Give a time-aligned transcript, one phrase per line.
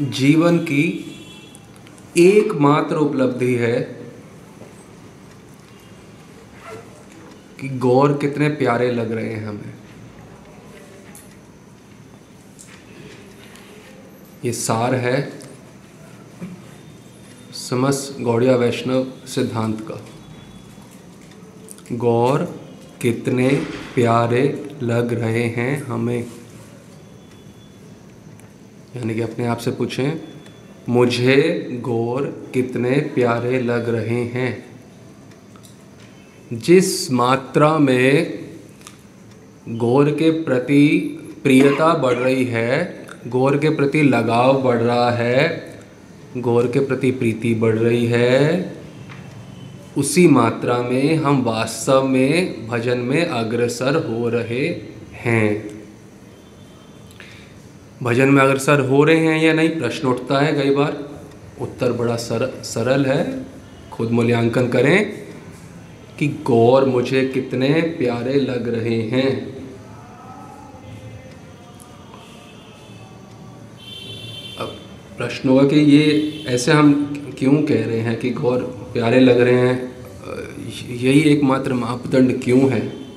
[0.00, 0.82] जीवन की
[2.16, 3.80] एकमात्र उपलब्धि है
[7.60, 9.74] कि गौर कितने प्यारे लग रहे हैं हमें।
[14.44, 15.38] ये सार है
[17.52, 20.04] समस्त गौड़िया वैष्णव सिद्धांत का।
[21.92, 22.44] गौर
[23.02, 23.48] कितने
[23.94, 26.37] प्यारे लग रहे हैं हमें।
[28.98, 30.20] यानी कि अपने आप से पूछें,
[30.88, 34.64] मुझे गौर कितने प्यारे लग रहे हैं।
[36.52, 38.38] जिस मात्रा में
[39.68, 40.88] गौर के प्रति
[41.42, 45.74] प्रियता बढ़ रही है, गौर के प्रति लगाव बढ़ रहा है,
[46.36, 48.72] गौर के प्रति प्रीति बढ़ रही है,
[49.96, 54.76] उसी मात्रा में हम वास्तव में, भजन में अग्रसर हो रहे
[55.12, 55.77] हैं।
[58.02, 61.08] भजन में अग्रसर हो रहे हैं या नहीं प्रश्न उठता है कई बार।
[61.60, 63.44] उत्तर बड़ा सर, सरल है।
[63.92, 65.12] खुद मूल्यांकन करें
[66.18, 69.56] कि गौर मुझे कितने प्यारे लग रहे हैं।
[74.58, 74.76] अब
[75.16, 76.92] प्रश्न होगा कि ये ऐसे हम
[77.38, 79.96] क्यों कह रहे हैं कि गौर प्यारे लग रहे हैं?
[80.90, 83.07] यही एकमात्र मापदंड क्यों है?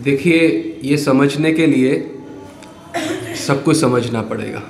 [0.00, 2.18] देखिए, ये समझने के लिए
[3.46, 4.62] सब कुछ समझना पड़ेगा।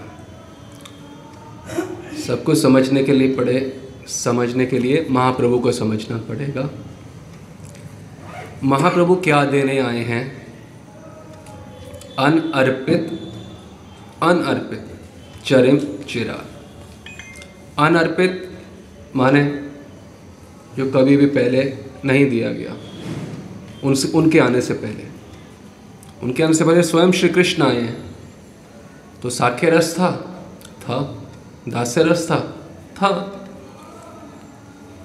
[2.26, 6.70] सब कुछ समझने के लिए पड़े, समझने के लिए महाप्रभु को समझना पड़ेगा।
[8.64, 10.46] महाप्रभु क्या देने आए हैं?
[12.18, 13.20] अनअर्पित
[14.22, 14.86] अनअर्पित,
[15.44, 15.78] चरिम
[16.08, 16.46] चिरा।
[17.86, 18.58] अनअर्पित
[19.16, 19.44] माने
[20.76, 22.76] जो कभी भी पहले नहीं दिया गया।
[23.84, 25.09] उनसे, उनके आने से पहले।
[26.22, 28.10] उनके आने से पहले स्वयं श्री कृष्ण आए हैं।
[29.22, 30.12] तो साख्य रस था
[30.80, 31.24] था,
[31.68, 32.40] दास्य रस था
[32.94, 33.36] था।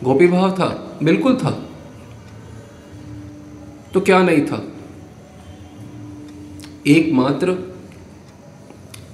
[0.03, 1.69] गोपी भाव था, बिल्कुल था।
[3.93, 4.67] तो क्या नहीं था?
[6.87, 7.75] एकमात्र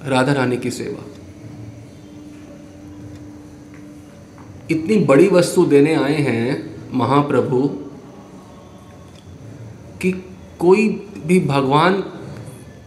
[0.04, 1.04] राधा रानी की सेवा।
[4.70, 7.68] इतनी बड़ी वस्तु देने आए हैं महाप्रभु
[10.02, 10.12] कि
[10.58, 12.00] कोई भी भगवान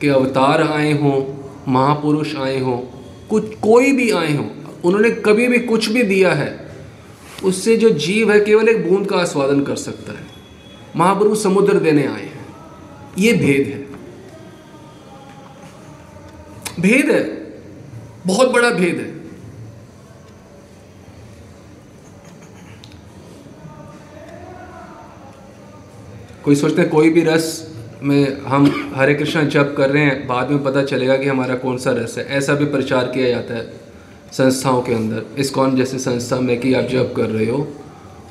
[0.02, 1.36] के अवतार आए हों,
[1.72, 2.78] महापुरुष आए हों,
[3.30, 4.50] कुछ, कोई भी आए हों,
[4.86, 6.70] उन्होंने कभी भी कुछ भी दिया है,
[7.44, 10.26] उससे जो जीव है केवल एक बूंद का आस्वादन कर सकता है।
[10.96, 12.46] महापुरुष समुद्र देने आए हैं।
[13.18, 13.86] ये भेद है।
[16.80, 17.24] भेद है।
[18.28, 19.16] बहुत बड़ा भेद है।
[26.44, 30.50] कोई सोचते हैं कोई भी रस में हम हरे कृष्णा जप कर रहे हैं बाद
[30.52, 33.74] में पता चलेगा कि हमारा कौन सा रस है। ऐसा भी प्रचार किया जाता है
[34.32, 37.68] संस्थाओं के अंदर। इस कौन जैसे संस्था में कि आप जप कर रहे हो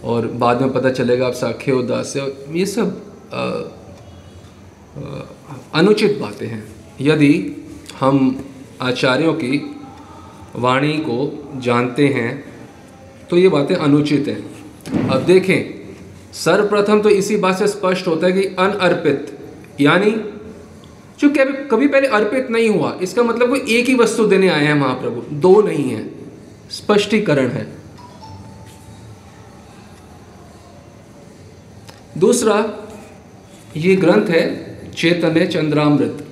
[0.05, 5.23] और बाद में पता चलेगा आप साख्य उदास हो। ये सब आ, आ,
[5.75, 6.65] अनुचित बातें हैं।
[7.01, 7.33] यदि
[8.01, 8.45] हम
[8.83, 9.77] आचार्यों की
[10.57, 12.45] वाणी को जानते हैं
[13.31, 15.75] तो ये बातें अनुचित हैं। अब देखें
[16.33, 19.34] सर्वप्रथम तो इसी बात से स्पष्ट होता है कि अनअर्पित
[19.81, 20.11] यानी
[21.21, 21.29] जो
[21.71, 25.23] कभी पहले अर्पित नहीं हुआ, इसका मतलब कोई एक ही वस्तु देने आए हैं महाप्रभु,
[25.33, 26.03] दो नहीं है,
[26.71, 27.67] स्पष्टीकरण है।
[32.19, 32.57] दूसरा,
[33.77, 34.43] ये ग्रंथ है
[34.93, 36.27] चैतन्य चंद्रामृत।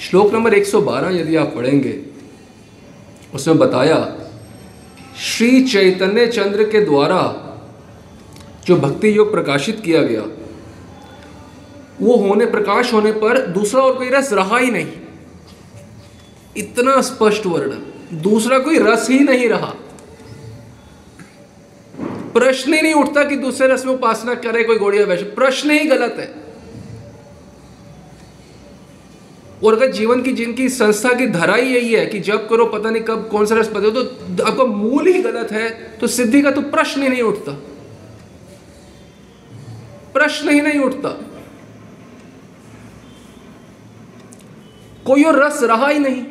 [0.00, 1.98] श्लोक नंबर 112 यदि आप पढ़ेंगे,
[3.34, 3.98] उसमें बताया,
[5.18, 7.22] श्री चैतन्य चंद्र के द्वारा
[8.66, 10.22] जो भक्ति योग प्रकाशित किया गया
[12.00, 14.92] वो होने, प्रकाश होने पर दूसरा और कोई रस रहा ही नहीं।
[16.56, 19.74] इतना स्पष्ट वर्णन। दूसरा कोई रस ही नहीं रहा।
[22.34, 25.84] प्रश्न ही नहीं उठता कि दूसरे रस में उपासना करे, कोई गौड़िया वैश्य प्रश्न ही
[25.84, 26.46] गलत है।
[29.64, 32.90] और अगर जीवन की जिनकी संस्था की धरा ही यही है कि जब करो, पता
[32.90, 36.50] नहीं कब कौन सा रस पता तो आपका मूल ही गलत है तो सिद्धि का
[36.50, 37.52] तो प्रश्न ही नहीं उठता।
[40.14, 41.20] प्रश्न ही नहीं उठता।
[45.06, 46.24] कोई और रस रहा ही नहीं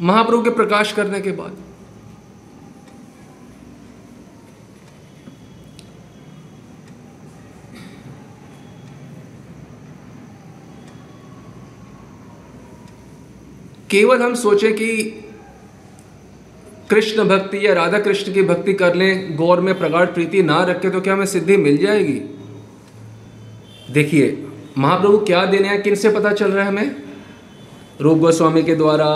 [0.00, 1.56] महाप्रभु के प्रकाश करने के बाद।
[13.90, 14.88] केवल हम सोचें कि
[16.90, 20.90] कृष्ण भक्ति या राधा कृष्ण की भक्ति कर लें, गौर में प्रगाढ़ प्रीति ना रखें
[20.92, 22.20] तो क्या हमें सिद्धि मिल जाएगी?
[23.92, 24.46] देखिए,
[24.78, 27.03] महाप्रभु क्या देने हैं किन से पता चल रहा है हमें?
[28.00, 29.06] रूप गोस्वामी के द्वारा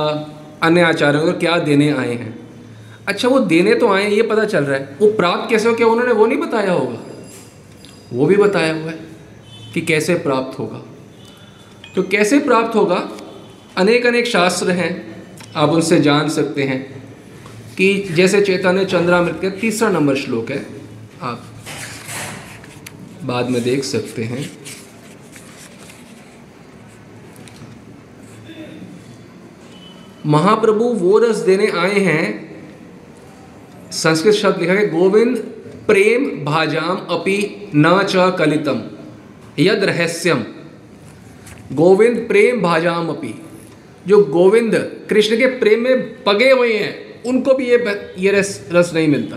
[0.63, 2.39] अन्य आचार्यों को क्या देने आए हैं?
[3.09, 5.75] अच्छा वो देने तो आए ये पता चल रहा है। वो प्राप्त कैसे हो?
[5.75, 6.99] क्या उन्होंने वो नहीं बताया होगा?
[8.13, 8.99] वो भी बताया हुआ है
[9.75, 10.83] कि कैसे प्राप्त होगा।
[11.95, 13.09] तो कैसे प्राप्त होगा?
[13.77, 15.25] अनेक अनेक शास्त्र हैं,
[15.57, 17.03] आप उनसे जान सकते हैं
[17.79, 20.67] कि जैसे चैतन्य चंद्रामृत का तीसरा नंबर श्लोक है,
[21.23, 21.45] आप
[23.25, 24.51] बाद में देख सकते हैं।
[30.29, 32.49] महाप्रभु वो रस देने आए हैं।
[33.91, 35.39] संस्कृत शब्द लिखा है, गोविंद
[35.87, 38.83] प्रेम भाजाम अपि न च कलितम,
[39.59, 40.45] यद रहस्यम।
[41.73, 43.43] गोविंद प्रेम भाजाम अपि।
[44.07, 48.95] जो गोविंद कृष्ण के प्रेम में पगे हुए हैं, उनको भी ये ये रस रस
[48.95, 49.37] नहीं मिलता।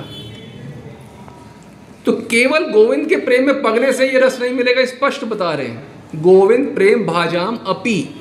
[2.06, 5.68] तो केवल गोविंद के प्रेम में पगने से ये रस नहीं मिलेगा स्पष्ट बता रहे
[5.68, 8.21] हैं। गोविंद प्रेम भाजाम अपी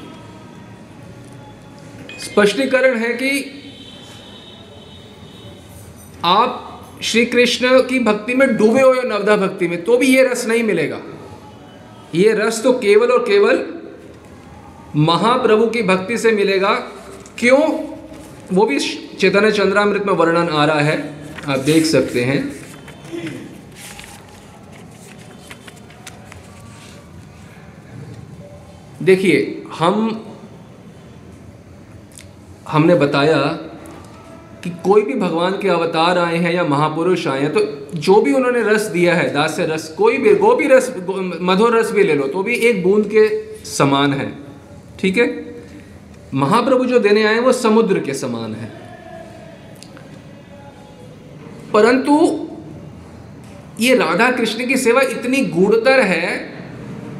[2.20, 3.30] स्पष्टीकरण है कि
[6.24, 6.66] आप
[7.02, 10.62] श्री कृष्ण की भक्ति में डूबे हुए नवदा भक्ति में तो भी ये रस नहीं
[10.62, 11.00] मिलेगा।
[12.14, 13.64] ये रस तो केवल और केवल
[14.96, 16.74] महाप्रभु की भक्ति से मिलेगा।
[17.38, 17.60] क्यों?
[18.52, 18.78] वो भी
[19.16, 20.98] चैतन्य चंद्रामृत में वर्णन आ रहा है।
[21.48, 22.40] आप देख सकते हैं।
[29.02, 30.29] देखिए, हम
[32.70, 33.36] हमने बताया
[34.64, 37.60] कि कोई भी भगवान के अवतार आए हैं या महापुरुष आए हैं तो
[37.98, 40.94] जो भी उन्होंने रस दिया है, दास्य रस, कोई भी गो भी रस,
[41.42, 43.28] मधुर रस भी ले लो तो भी एक बूंद के
[43.64, 44.32] समान है,
[45.00, 45.28] ठीक है?
[46.34, 48.72] महाप्रभु जो देने आए हैं, वो समुद्र के समान है।
[51.72, 52.46] परंतु
[53.80, 56.36] ये राधा कृष्ण की सेवा इतनी गूढ़तर है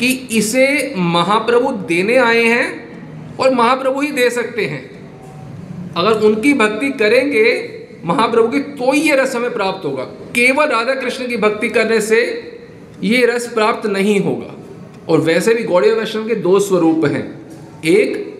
[0.00, 4.99] कि इसे महाप्रभु देने आए हैं और महाप्रभु ही दे सकते हैं।
[5.96, 7.70] अगर उनकी भक्ति करेंगे,
[8.04, 12.50] महाप्रभु की तो ये रस हमें प्राप्त होगा। केवल राधा कृष्ण की भक्ति करने से
[13.02, 14.56] ये रस प्राप्त नहीं होगा।
[15.08, 17.40] और वैसे भी गौड़िया वैष्णव के दो स्वरूप हैं।
[17.84, 18.38] एक,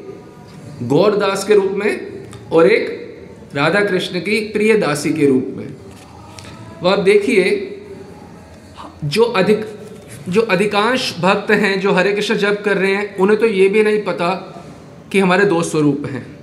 [0.83, 3.01] गौरदास के रूप में, और एक,
[3.55, 5.69] राधा कृष्ण की प्रिय दासी के रूप में।
[6.83, 7.77] वह आप देखिए,
[9.05, 9.67] जो अधिक,
[10.29, 13.83] जो अधिकांश भक्त हैं, जो हरे कृष्ण जप कर रहे हैं, उन्हें तो ये भी
[13.83, 14.57] नहीं पता
[15.13, 16.40] कि हमारे दो स्वरूप हैं।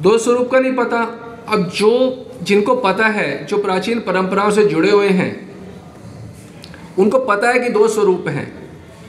[0.00, 4.90] दो स्वरूप का नहीं पता। अब जो जिनको पता है, जो प्राचीन परंपराओं से जुड़े
[4.90, 5.50] हुए हैं,
[6.98, 8.52] उनको पता है कि दो स्वरूप हैं।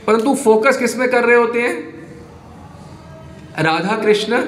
[0.07, 1.95] परंतु फोकस किसमें कर रहे होते हैं?
[3.59, 4.41] राधा कृष्ण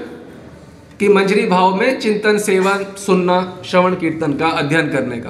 [1.00, 5.30] की मंजरी भाव में चिंतन, सेवन, सुनना, श्रवण, कीर्तन का अध्ययन करने का।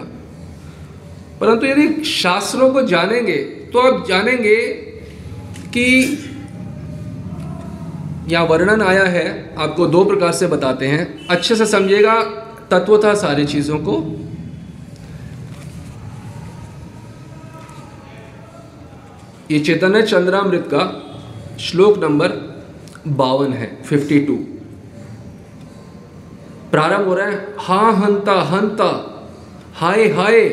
[1.41, 3.37] परंतु यदि शास्त्रों को जानेंगे
[3.73, 4.67] तो आप जानेंगे
[5.73, 6.17] कि
[8.27, 12.21] यहाँ वर्णन आया है, आपको दो प्रकार से बताते हैं। अच्छे से समझिएगा
[12.71, 14.23] तत्व था सारी चीज़ों को।
[19.51, 21.03] ये चैतन्य चंद्रामृत का
[21.57, 22.29] श्लोक नंबर
[23.07, 24.35] बावन है फिफ्टी टू
[26.71, 28.89] प्रारंभ हो रहा है, हा, हंता हंता,
[29.73, 30.49] हाय हाय।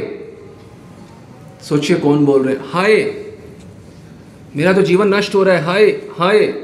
[1.68, 2.94] सोचिए कौन बोल रहे हाय।
[4.56, 5.84] मेरा तो जीवन नष्ट हो रहा है, हाय
[6.18, 6.63] हाय।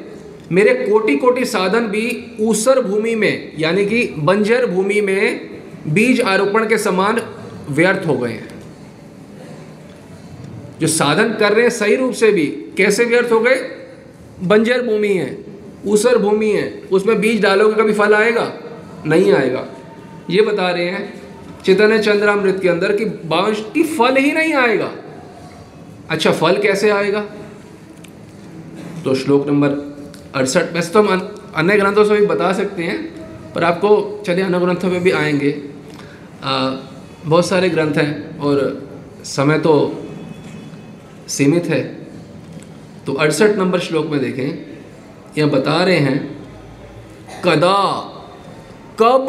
[0.52, 5.51] मेरे कोटि कोटि साधन भी ऊसर भूमि में, यानी कि बंजर भूमि में
[5.89, 7.20] बीज आरोपण के समान
[7.70, 8.48] व्यर्थ हो गए हैं।
[10.81, 13.55] जो साधन कर रहे हैं सही रूप से भी, कैसे व्यर्थ हो गए?
[14.43, 15.44] बंजर भूमि है,
[15.86, 18.53] ऊसर भूमि है, उसमें बीज डालोगे कभी फल आएगा?
[19.06, 19.67] नहीं आएगा।
[20.31, 21.22] ये बता रहे हैं
[21.65, 24.93] चैतन्य चंद्रामृत के अंदर कि बांश की फल ही नहीं आएगा।
[26.10, 27.20] अच्छा फल कैसे आएगा?
[29.05, 29.90] तो श्लोक नंबर
[30.34, 32.99] अड़सठ वैसे तो हम अन्य ग्रंथों से भी बता सकते हैं
[33.53, 35.63] पर आपको चलिए अन्य ग्रंथों में भी आएँगे।
[36.44, 36.70] आ,
[37.25, 38.89] बहुत सारे ग्रंथ हैं और
[39.25, 39.72] समय तो
[41.29, 41.81] सीमित है।
[43.06, 44.77] तो अड़सठ नंबर श्लोक में देखें।
[45.39, 46.46] यह बता रहे हैं
[47.44, 47.81] कदा
[49.03, 49.27] कब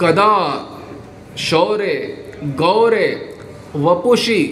[0.00, 0.32] कदा
[1.38, 3.38] शौर्य गौरे
[3.76, 4.42] वपुषी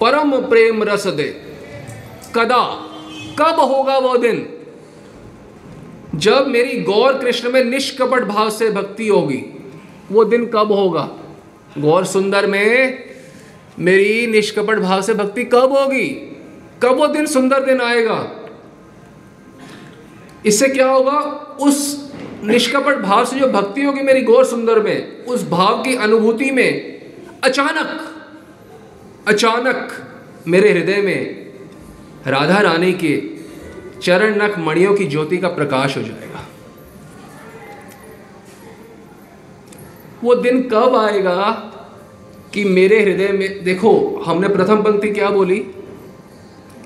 [0.00, 1.28] परम प्रेम रस दे।
[2.34, 2.84] कदा।
[3.38, 4.48] कब होगा वो दिन?
[6.14, 9.44] जब मेरी गौर कृष्ण में निष्कपट भाव से भक्ति होगी,
[10.12, 11.10] वो दिन कब होगा?
[11.78, 13.04] गौर सुंदर में
[13.78, 16.08] मेरी निष्कपट भाव से भक्ति कब होगी?
[16.82, 18.30] कब वो दिन सुंदर दिन आएगा?
[20.46, 21.18] इससे क्या होगा?
[21.60, 22.08] उस
[22.44, 27.00] निष्कपट भाव से जो भक्ति होगी मेरी गौर सुंदर में, उस भाव की अनुभूति में
[27.44, 28.14] अचानक
[29.28, 29.88] अचानक
[30.46, 31.37] मेरे हृदय में
[32.26, 33.22] राधा रानी के
[34.02, 36.48] चरण नख मणियों की ज्योति का प्रकाश हो जाएगा।
[40.24, 41.50] वो दिन कब आएगा
[42.54, 45.66] कि मेरे हृदय में, देखो, हमने प्रथम पंक्ति क्या बोली?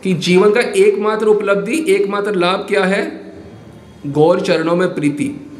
[0.02, 3.32] कि जीवन का एकमात्र उपलब्धि, एकमात्र लाभ क्या है?
[4.06, 5.50] गौर चरणों में प्रीति।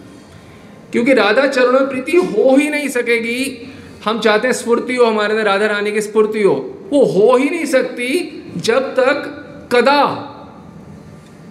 [0.93, 3.73] क्योंकि राधा चरणों में प्रीति हो ही नहीं सकेगी।
[4.05, 6.55] हम चाहते हैं स्फूर्ति हो हमारे अंदर, राधा रानी की स्फूर्ति हो।
[6.93, 9.39] वो हो ही नहीं सकती जब तक
[9.73, 10.29] कदा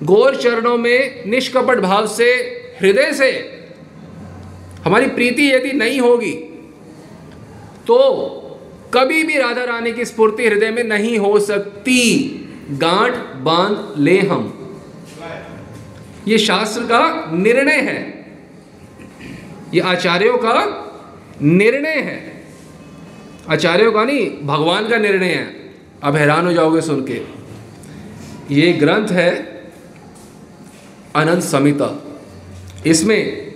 [0.04, 2.30] गौर चरणों में निष्कपट भाव से,
[2.82, 3.30] हृदय से
[4.86, 6.32] हमारी प्रीति यदि नहीं होगी
[7.88, 7.98] तो
[8.94, 11.98] कभी भी राधा रानी की स्फूर्ति हृदय में नहीं हो सकती।
[12.72, 13.14] गांठ
[13.44, 14.42] बाँध ले हम।
[16.28, 18.00] ये शास्त्र का निर्णय है।
[19.74, 20.54] ये आचार्यों का
[21.42, 22.18] निर्णय है।
[23.50, 25.72] आचार्यों का नहीं, भगवान का निर्णय है।
[26.04, 27.41] अब हैरान हो जाओगे सुन के
[28.52, 29.36] ये ग्रंथ है
[31.16, 32.04] अनंत समिता।
[32.86, 33.54] इसमें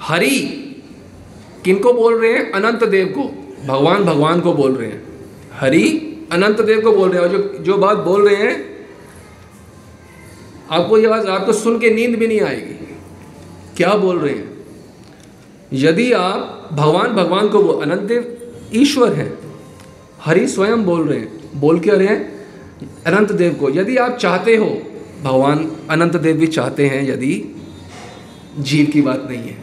[0.00, 0.38] हरि
[1.64, 2.50] किनको बोल रहे हैं?
[2.52, 3.22] अनंत देव को।
[3.66, 5.02] भगवान भगवान को बोल रहे हैं।
[5.52, 5.82] हरि
[6.32, 8.86] अनंत देव को बोल रहे हैं। और जो जो बात बोल रहे हैं,
[10.70, 12.96] आपको ये बात रात को सुन के नींद भी नहीं आएगी।
[13.76, 14.66] क्या बोल रहे हैं?
[15.72, 19.38] यदि आप भगवान भगवान को बोल, अनंत देव ईश्वर हैं,
[20.20, 22.37] हरि स्वयं बोल रहे हैं। बोल क्या रहे हैं?
[23.06, 24.66] अनंत देव को, यदि आप चाहते हो,
[25.22, 27.32] भगवान अनंत देव भी चाहते हैं, यदि
[28.58, 29.56] जीव की बात नहीं है,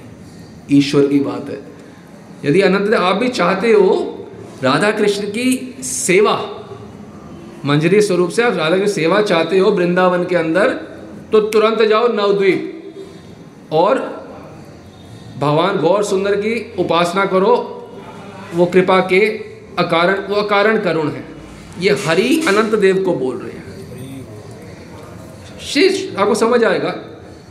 [0.72, 1.62] ईश्वर की बात है।
[2.45, 3.93] यदि अनंत देव आप भी चाहते हो
[4.63, 6.36] राधा कृष्ण की सेवा,
[7.65, 10.74] मंजरी स्वरूप से आप राधा की सेवा चाहते हो वृंदावन के अंदर
[11.31, 14.00] तो तुरंत जाओ नवद्वीप और
[15.39, 17.55] भगवान गौर सुंदर की उपासना करो।
[18.55, 19.19] वो कृपा के
[19.79, 21.24] अकारण, वो अकारण करुण है।
[21.79, 23.63] ये हरि अनंत देव को बोल रहे हैं।
[25.62, 26.94] शीश, आपको समझ आएगा?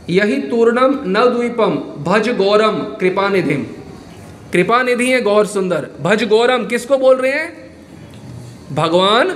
[0.09, 3.63] यही तूर्णम नवद्वीपम भज गौरम कृपा निधिम
[4.53, 7.47] कृपा निधि है गौर सुंदर। भज गौरम किसको बोल रहे हैं?
[8.71, 9.27] भगवान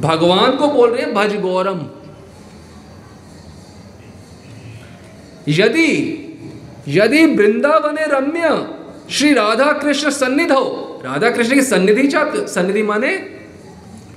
[0.00, 1.86] भगवान को बोल रहे हैं भज गौरम।
[5.48, 6.22] यदि
[6.88, 8.50] यदि वृंदावन रम्य
[9.10, 13.16] श्री राधा कृष्ण सन्निध हो राधा कृष्ण की सन्निधि सन्निधि माने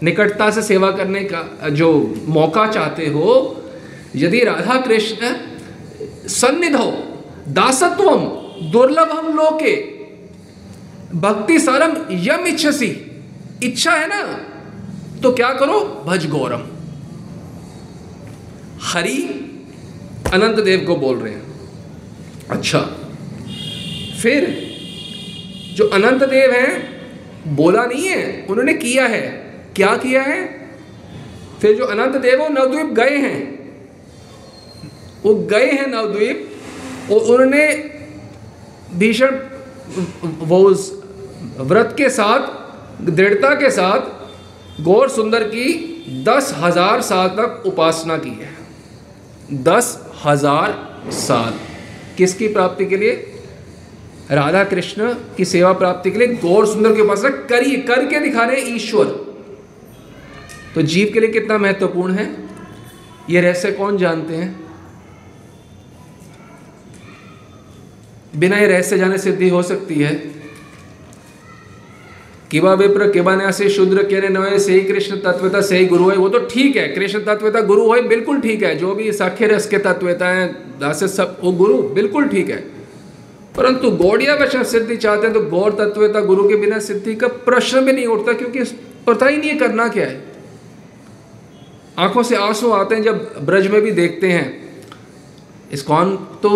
[0.04, 3.56] निकटता से सेवा करने का, जो मौका चाहते हो,
[4.16, 5.34] यदि राधा कृष्ण
[6.30, 6.92] सन्निध हो,
[7.48, 8.26] दासत्वम,
[8.72, 9.76] दुर्लभम लोके,
[11.16, 12.92] भक्ति सारम यम इच्छसी,
[13.64, 14.22] इच्छा है ना
[15.24, 16.64] तो क्या करो, भज गौरम।
[18.84, 19.18] हरि
[20.34, 21.48] अनंत देव को बोल रहे हैं।
[22.50, 22.80] अच्छा
[24.22, 24.48] फिर
[25.76, 30.42] जो अनंत देव हैं, बोला नहीं है, उन्होंने किया है क्या किया है?
[31.62, 33.40] फिर जो अनंत देव नवद्वीप गए हैं,
[35.24, 36.46] वो गए हैं नवद्वीप,
[37.12, 37.66] और उन्होंने
[38.94, 39.40] भीषण
[40.42, 40.92] वो उस
[41.60, 42.48] व्रत के साथ,
[43.06, 45.68] दृढ़ता के साथ गौर सुंदर की
[46.26, 51.54] दस हज़ार साल तक उपासना की है। दस हज़ार साल।
[52.18, 53.14] किसकी प्राप्ति के लिए?
[54.32, 58.62] राधा कृष्ण की सेवा प्राप्ति के लिए गौर सुंदर की उपासना करिए करके दिखा रहे
[58.76, 59.06] ईश्वर।
[60.76, 62.50] तो जीव के लिए कितना महत्वपूर्ण है?
[63.30, 64.70] ये रहस्य कौन जानते हैं?
[68.36, 70.40] बिना ये रहस्य जाने सिद्धि हो सकती है।
[72.52, 76.16] किवा विप्र, किवा न्यासी, शूद्र के नवे से ही कृष्ण तत्वता से ही गुरु है,
[76.18, 79.68] वो तो ठीक है। कृष्ण तत्वता गुरु है बिल्कुल ठीक है। जो भी साख्य रस
[79.68, 80.48] के तत्वता है,
[80.80, 82.58] दास सब, वो गुरु, बिल्कुल ठीक है।
[83.58, 87.82] परंतु गौड़िया वचन सिद्धि चाहते हैं तो गौर तत्वता गुरु के बिना सिद्धि का प्रश्न
[87.82, 88.64] भी नहीं उठता, क्योंकि
[89.08, 90.29] पता ही नहीं करना क्या है।
[92.00, 94.48] आँखों से आँसू आते हैं जब ब्रज में भी देखते हैं।
[95.88, 96.50] कौन तो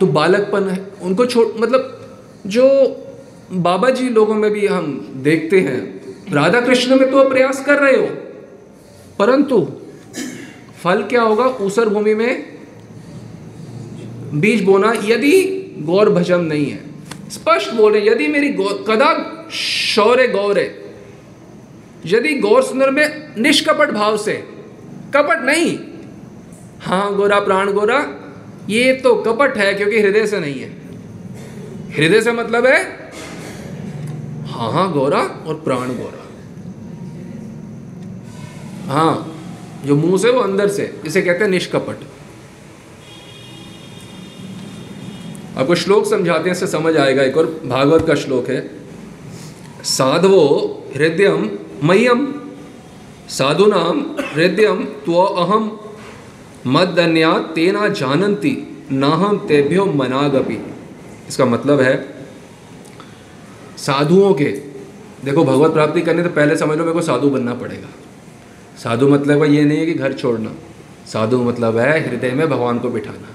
[0.00, 1.94] तो बालकपन है। उनको छोड़ मतलब
[2.46, 2.64] जो
[3.52, 4.86] बाबा जी लोगों में भी हम
[5.24, 5.78] देखते हैं
[6.32, 8.06] राधा कृष्ण में तो प्रयास कर रहे हो,
[9.18, 9.60] परंतु
[10.82, 11.44] फल क्या होगा?
[11.60, 12.58] ऊसर भूमि में
[14.34, 15.32] बीज बोना यदि
[15.80, 16.80] गौर भजम नहीं है।
[17.30, 18.48] स्पष्ट बोल रहे यदि मेरी
[18.88, 19.10] कदा
[19.54, 20.68] शौर्य गौर है
[22.06, 24.32] यदि गौर सुंदर में निष्कपट भाव से,
[25.14, 25.78] कपट नहीं।
[26.80, 27.98] हाँ गोरा प्राण गोरा,
[28.68, 30.68] ये तो कपट है क्योंकि हृदय से नहीं है।
[31.96, 32.82] हृदय से मतलब है?
[34.46, 36.26] हाँ हाँ गौरा और प्राण गौरा।
[38.86, 39.34] हाँ
[39.84, 41.96] जो मुँह से, वो अंदर से, इसे कहते हैं निष्कपट।
[45.58, 48.60] आपको श्लोक समझाते हैं, इससे समझ आएगा। एक और भागवत का श्लोक है,
[49.86, 50.44] साधवो
[50.96, 51.48] हृदयम
[51.84, 52.26] मह्यम
[53.28, 55.70] साधु नाम हृदयम त्व अहम
[56.66, 58.56] मद अन्या तेना जानंती
[58.92, 60.58] नाहम तेभ्यो मनागपि।
[61.28, 61.94] इसका मतलब है
[63.78, 64.50] साधुओं के
[65.24, 67.88] देखो भगवत प्राप्ति करने तो पहले समझ लो मेरे को साधु बनना पड़ेगा।
[68.82, 70.52] साधु मतलब ये नहीं है कि घर छोड़ना।
[71.06, 73.34] साधु मतलब है हृदय में भगवान को बिठाना।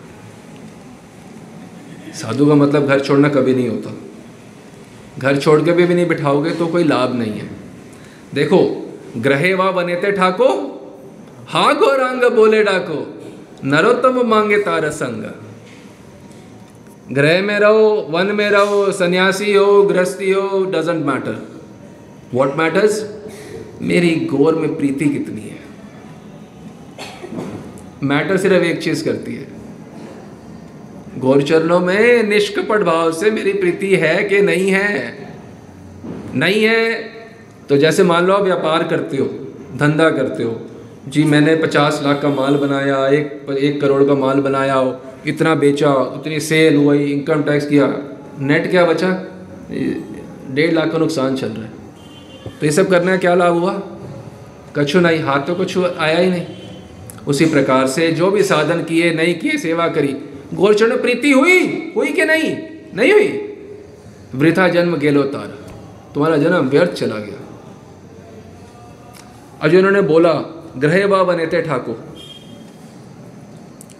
[2.13, 3.95] साधु का मतलब घर छोड़ना कभी नहीं होता।
[5.19, 7.62] घर छोड़ के भी, भी नहीं बिठाओगे तो कोई लाभ नहीं है।
[8.33, 10.79] देखो, ग्रहे वा बने थे ठाको
[11.47, 13.21] हा गौरांग बोले डाको,
[13.65, 15.23] नरोत्तम मांगे तार संग।
[17.11, 21.47] ग्रह में रहो, वन में रहो, सन्यासी हो, गृहस्थी हो डजेंट मैटर
[22.33, 23.11] वॉट मैटर्स
[23.81, 25.59] मेरी गौर में प्रीति कितनी है।
[28.03, 29.47] मैटर सिर्फ़ एक चीज़ करती है।
[31.17, 35.17] गौर चरणों में निष्कपट भाव से मेरी प्रीति है कि नहीं है?
[36.35, 37.12] नहीं है।
[37.73, 39.25] तो जैसे मान लो आप व्यापार करते हो,
[39.75, 40.61] धंधा करते हो,
[41.07, 45.55] जी मैंने पचास लाख का माल बनाया, एक एक करोड़ का माल बनाया हो, इतना
[45.55, 47.87] बेचा, उतनी सेल हुई इनकम टैक्स किया
[48.39, 49.09] नेट क्या बचा?
[50.51, 51.71] डेढ़ लाख का नुकसान चल रहा है।
[52.59, 53.73] तो ये सब करने का क्या लाभ हुआ?
[54.75, 56.45] कछु नहीं, हाथ तो कुछ आया ही नहीं।
[57.27, 60.15] उसी प्रकार से जो भी साधन किए, नहीं किए, सेवा करी
[60.53, 62.57] गोरचरण प्रीति हुई हुई कि नहीं?
[62.95, 63.27] नहीं हुई।
[64.35, 65.57] वृथा जन्म गेलो तार।
[66.13, 67.39] तुम्हारा जन्म व्यर्थ चला गया।
[69.63, 70.34] अर्जुन ने बोला,
[70.77, 71.98] ग्रह बा बने थे ठाकुर।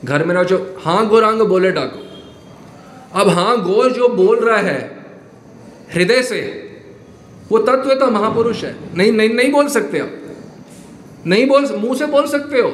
[0.06, 2.02] घर में जो हाँ गोरांग बोले ठाकुर
[3.14, 4.80] अब हाँ गोर जो बोल रहा है,
[5.94, 6.42] हृदय से,
[7.50, 10.12] वो तत्व तो महापुरुष है। नहीं नहीं नहीं बोल सकते आप।
[11.28, 12.70] नहीं बोल, मुँह से बोल सकते हो।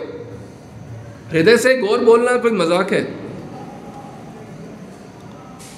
[1.32, 3.02] हृदय से गौर बोलना कोई मज़ाक है?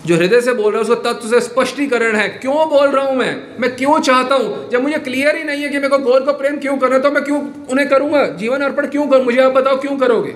[0.05, 3.15] जो हृदय से बोल रहा है, उसको तत्व से स्पष्टीकरण है। क्यों बोल रहा हूँ
[3.15, 3.47] मैं?
[3.59, 4.69] मैं क्यों चाहता हूँ?
[4.69, 7.11] जब मुझे क्लियर ही नहीं है कि मेरे को गौर को प्रेम क्यों करना तो
[7.11, 8.27] मैं क्यों उन्हें करूँगा?
[8.27, 9.25] जीवन अर्पण क्यों करूँ?
[9.25, 10.31] मुझे आप बताओ क्यों करोगे?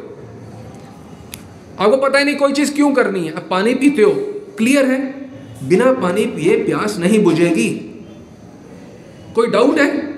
[1.80, 4.12] आपको पता ही नहीं कोई चीज़ क्यों करनी है। आप पानी पीते हो
[4.58, 5.30] क्लियर है?
[5.70, 7.70] बिना पानी पिए प्यास नहीं बुझेगी।
[9.36, 10.16] कोई डाउट है?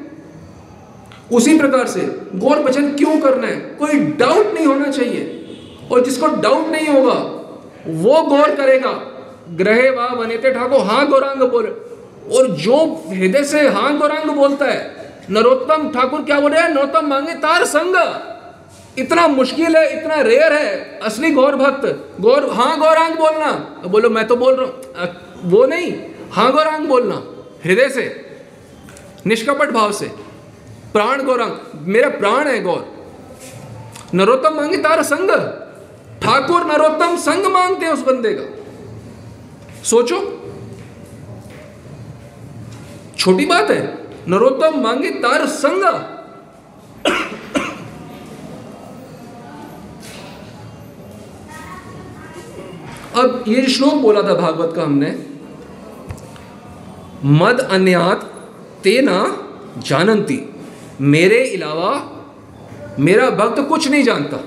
[1.33, 1.99] उसी प्रकार से
[2.35, 3.55] गौर भजन क्यों करना है?
[3.55, 5.45] कोई डाउट नहीं होना चाहिए।
[5.91, 7.13] और जिसको डाउट नहीं होगा,
[7.87, 9.16] वो गौर करेगा।
[9.51, 11.69] ग्रहे वाह बनेते ठाकुर हाँ गौरांग बोले।
[12.29, 12.77] और जो
[13.09, 14.95] हृदय से हाँ गौरांग बोलता है,
[15.31, 16.61] नरोत्तम ठाकुर क्या बोले?
[16.63, 17.95] नरोत्तम मांगे, तार संग।
[18.97, 21.85] इतना मुश्किल है, इतना रेयर है, असली गौर भक्त,
[22.21, 23.51] गौर हाँ गौरांग बोलना।
[23.87, 25.91] बोलो, मैं तो बोल रहा हूँ वो नहीं
[26.31, 27.21] हाँ गौरांग बोलना,
[27.65, 28.05] हृदय से,
[29.25, 30.05] निष्कपट भाव से।
[30.93, 31.51] प्राण गौरांग,
[31.87, 32.85] मेरा प्राण है गौर।
[34.13, 35.29] नरोत्तम मांगे, तार संग।
[36.21, 38.43] ठाकुर नरोत्तम संग मांगते हैं उस बंदे का।
[39.89, 40.17] सोचो।
[43.17, 43.81] छोटी बात है,
[44.27, 45.83] नरोत्तम मांगे तार संग।
[53.15, 55.15] अब ये श्लोक बोला था भागवत का हमने,
[57.25, 58.23] मद अन्यात
[58.83, 59.17] तेना
[59.79, 60.39] जानंती,
[61.01, 61.91] मेरे अलावा
[62.99, 64.37] मेरा भक्त कुछ नहीं जानता,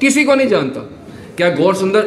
[0.00, 0.80] किसी को नहीं जानता।
[1.36, 2.04] क्या गौर सुंदर,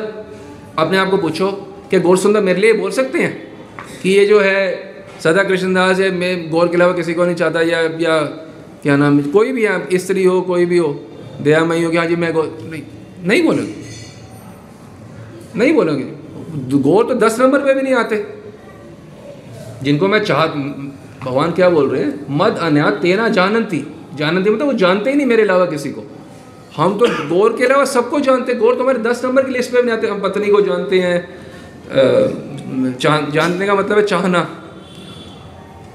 [0.80, 1.48] अपने आप को पूछो
[1.90, 3.58] क्या गौर सुंदर मेरे लिए बोल सकते हैं?
[4.04, 4.90] कि ये जो है,
[5.24, 8.22] सदा कृष्णदास है, मैं गौर के अलावा किसी को नहीं चाहता, या या,
[8.84, 11.06] क्या नाम है, कोई भी है स्त्री हो, कोई भी हो,
[11.42, 12.82] दयामयी हो, कि हाँ जी मैं नहीं
[13.28, 13.76] नहीं बोलोगे?
[15.56, 16.04] नहीं बोलोगे?
[16.78, 18.26] गौर तो दस नंबर पे भी नहीं आते।
[19.84, 20.46] जिनको मैं चाह,
[21.26, 22.26] भगवान क्या बोल रहे हैं?
[22.30, 26.04] मद अन्या तेना जानंती। जानंती मतलब वो जानते ही नहीं मेरे अलावा किसी को।
[26.78, 29.82] हम तो गौर के अलावा सबको जानते गौर तो हमारे दस नंबर की लिस्ट पे
[29.82, 31.49] नहीं आते। हम पत्नी को जानते हैं
[31.90, 34.48] जानने का मतलब है चाहना।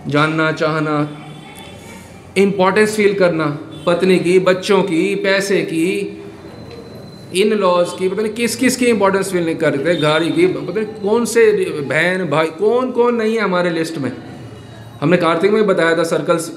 [0.08, 0.96] जानना, चाहना।
[2.36, 3.46] इम्पोर्टेंस फील करना।
[3.86, 6.20] पत्नी की, बच्चों की, पैसे की
[7.34, 10.80] इन लॉज की, पता नहीं किस किस की इंपॉर्टेंस फील नहीं करते, गाड़ी की, पता
[10.80, 14.12] नहीं कौन से बहन, भाई, कौन कौन नहीं है हमारे लिस्ट में।
[15.00, 16.50] हमने कार्तिक में बताया था सर्कल्स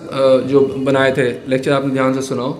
[0.47, 2.53] जो बनाए थे। लेक्चर आपने ध्यान से सुनाओ।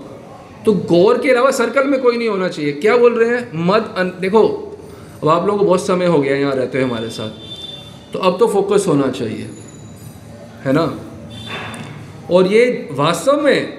[0.65, 3.51] तो गौर के अलावा सर्कल में कोई नहीं होना चाहिए। क्या बोल रहे हैं?
[3.55, 4.66] मत देखो
[5.23, 8.37] अब आप लोगों को बहुत समय हो गया यहाँ रहते हो हमारे साथ। तो अब
[8.39, 9.49] तो फोकस होना चाहिए,
[10.65, 10.83] है ना?
[12.31, 13.77] और ये वास्तव में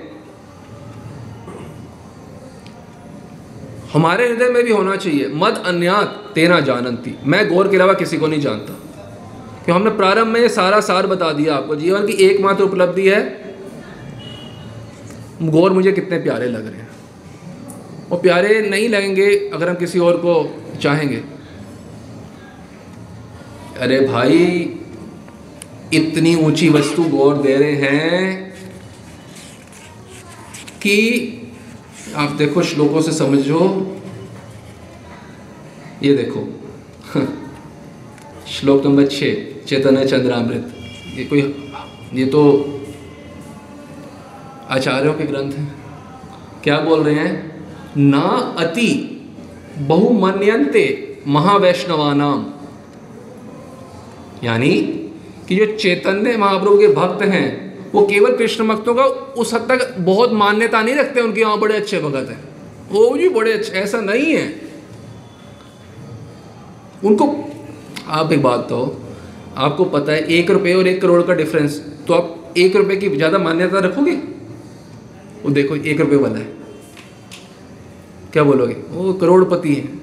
[3.93, 8.17] हमारे हृदय में भी होना चाहिए। मद अन्यात तेना जानंती मैं गौर के अलावा किसी
[8.19, 8.73] को नहीं जानता।
[9.65, 9.77] क्यों?
[9.77, 13.21] हमने प्रारंभ में सारा सार बता दिया आपको। जीवन की एकमात्र उपलब्धि है,
[15.43, 16.88] गौर मुझे कितने प्यारे लग रहे हैं।
[18.13, 21.17] और प्यारे नहीं लगेंगे अगर हम किसी और को चाहेंगे।
[23.77, 24.75] अरे भाई,
[25.93, 28.51] इतनी ऊँची वस्तु गौर दे रहे हैं
[30.77, 31.35] कि
[32.17, 33.95] आप देखो, श्लोकों से समझो।
[36.03, 36.61] ये देखो,
[38.49, 39.19] श्लोक नंबर छ
[39.69, 40.77] चैतन्य चंद्रामृत।
[41.15, 41.73] ये कोई,
[42.15, 42.65] ये तो
[44.69, 45.77] आचार्यों के ग्रंथ हैं।
[46.65, 47.48] क्या बोल रहे हैं?
[47.99, 48.91] ना अति
[49.79, 50.85] बहुमन्यंते
[51.27, 52.45] महावैष्णवानाम।
[54.45, 54.71] यानी
[55.49, 57.47] कि जो चैतन्य महाप्रभु के भक्त हैं,
[57.93, 61.77] वो केवल कृष्ण भक्तों का उस हद तक बहुत मान्यता नहीं रखते, उनके वहाँ बड़े
[61.77, 62.39] अच्छे भगत हैं।
[62.91, 64.61] वो जी बड़े अच्छे, ऐसा नहीं है।
[67.05, 67.27] उनको,
[68.09, 68.81] आप एक बात तो
[69.57, 73.09] आपको पता है, एक रुपये और एक करोड़ का डिफरेंस तो आप एक रुपये की
[73.09, 74.13] ज़्यादा मान्यता रखोगे?
[75.43, 76.58] वो देखो, एक रुपये वाला है।
[78.33, 78.75] क्या बोलोगे?
[78.75, 79.99] वो करोड़पति है।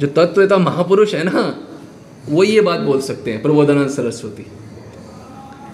[0.00, 1.54] जो तत्वता महापुरुष है ना,
[2.28, 4.42] वो ये बात बोल सकते हैं प्रबोधानंद सरस्वती।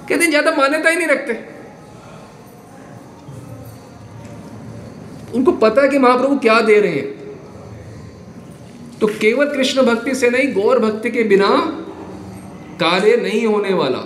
[0.08, 1.32] कहते ज़्यादा मान्यता ही नहीं रखते।
[5.34, 7.12] उनको पता है कि महाप्रभु क्या दे रहे हैं।
[9.00, 11.48] तो केवल कृष्ण भक्ति से नहीं, गौर भक्ति के बिना
[12.80, 13.98] कार्य नहीं होने वाला।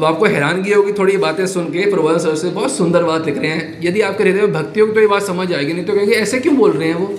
[0.00, 3.50] अब आपको हैरानगी होगी, थोड़ी बातें सुन के प्रबोधन से बहुत सुंदर बात लिख रहे
[3.50, 6.14] हैं। यदि आपके हृदय में भक्ति होगी तो ये बात समझ आएगी, नहीं तो कहेंगे,
[6.14, 7.18] ऐसे क्यों बोल रहे हैं वो?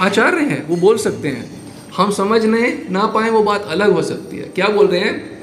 [0.00, 1.50] आचार्य हैं, वो बोल सकते हैं।
[1.96, 5.42] हम समझ नहीं, ना पाए, वो बात अलग हो सकती है। क्या बोल रहे हैं?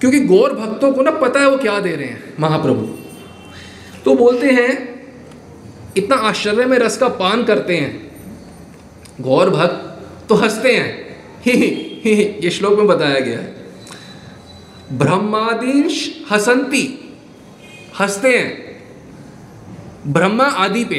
[0.00, 2.86] क्योंकि गौर भक्तों को ना पता है वो क्या दे रहे हैं, महाप्रभु।
[4.04, 5.02] तो बोलते हैं,
[5.96, 8.10] इतना आश्चर्य में रस का पान करते हैं।
[9.20, 11.68] गौर भक्त तो हँसते हैं ही ही
[12.04, 13.53] ही। ये श्लोक में बताया गया है।
[14.92, 17.14] ब्रह्मादीश हसंती
[18.00, 18.64] हँसते हैं।
[20.06, 20.96] ब्रह्मा आदि पे।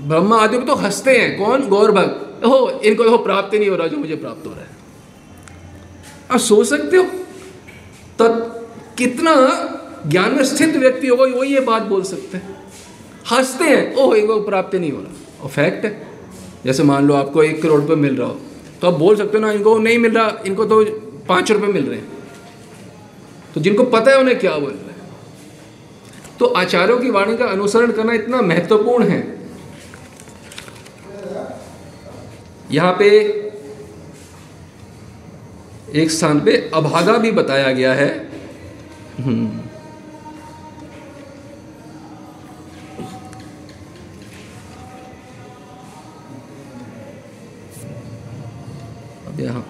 [0.00, 1.68] ब्रह्मा आदि पे तो हँसते हैं। कौन?
[1.68, 4.70] गौर भक्त हो इनको तो प्राप्त नहीं हो रहा जो मुझे प्राप्त हो रहा है।
[6.30, 7.04] आप सोच सकते हो?
[8.18, 8.28] तो
[8.98, 9.34] कितना
[10.06, 12.56] ज्ञान में स्थित व्यक्ति होगा वो ये बात बोल सकते हैं।
[13.30, 16.06] हँसते हैं। ओह, इनको प्राप्त नहीं हो रहा। और फैक्ट है।
[16.64, 18.40] जैसे मान लो आपको एक करोड़ रुपये मिल रहा हो
[18.80, 20.84] तो आप बोल सकते हो ना, इनको नहीं मिल रहा, इनको तो
[21.28, 22.13] पाँच रुपये मिल रहे हैं।
[23.54, 24.92] तो जिनको पता है उन्हें क्या बोल रहे हैं।
[26.38, 29.22] तो आचार्यों की वाणी का अनुसरण करना इतना महत्वपूर्ण है।
[32.70, 33.08] यहाँ पे
[35.94, 38.08] एक स्थान पे अभागा भी बताया गया है।
[39.18, 39.60] हम्म।
[49.28, 49.60] अब यहाँ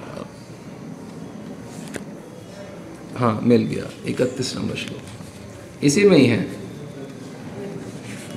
[3.17, 6.47] हाँ मिल गया, इकतीस नंबर श्लोक। इसी में ही है।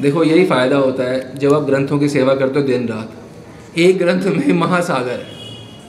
[0.02, 3.14] देखो, यही फ़ायदा होता है, जब आप ग्रंथों की सेवा करते हो दिन रात,
[3.78, 5.36] एक ग्रंथ में महासागर है।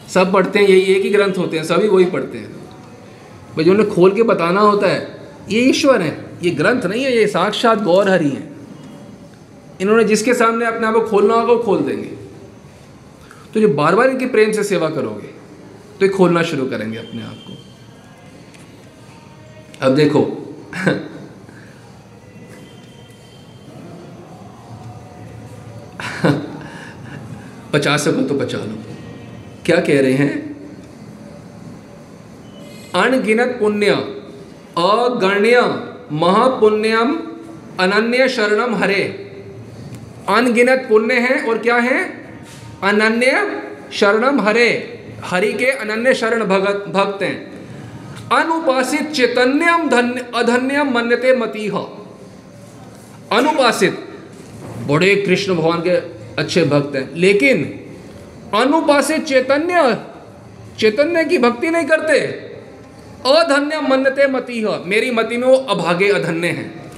[0.09, 2.53] सब पढ़ते हैं, यही एक ही ग्रंथ होते हैं, सभी वही पढ़ते हैं।
[3.57, 5.21] भाई, जो उन्हें खोल के बताना होता है,
[5.51, 8.47] ये ईश्वर है, ये ग्रंथ नहीं है, ये साक्षात गौर हरि हैं।
[9.81, 12.17] इन्होंने जिसके सामने अपने आप को खोलना होगा, वो खोल देंगे।
[13.55, 15.29] तो जो बार बार इनकी प्रेम से सेवा करोगे
[15.99, 17.68] तो ये खोलना शुरू करेंगे अपने आप को।
[19.83, 20.21] अब देखो।
[27.73, 28.79] पचास को तो बचा लो।
[29.65, 30.57] क्या कह रहे हैं?
[32.95, 33.91] अनगिनत पुण्य,
[34.79, 35.61] अगण्य,
[36.13, 37.17] महापुण्यम,
[37.81, 39.03] अनन्य शरणम हरे।
[40.29, 42.05] अनगिनत पुण्य है और क्या है?
[42.83, 43.61] अनन्य
[43.93, 47.58] शरणम हरे। हरि के अनन्य शरण भगत भक्त हैं।
[48.33, 51.69] अनुपासित चैतन्यम धन्य अधन्यम मन्यते मती।
[53.33, 54.09] अनुपासित।
[54.87, 55.91] बड़े कृष्ण भगवान के
[56.39, 57.81] अच्छे भक्त हैं। लेकिन
[58.55, 59.99] अनुपासित चैतन्य
[60.79, 62.19] चैतन्य की भक्ति नहीं करते।
[63.27, 66.93] अधन्य मन्नते मती। मेरी मति में वो अभागे अधन्य हैं।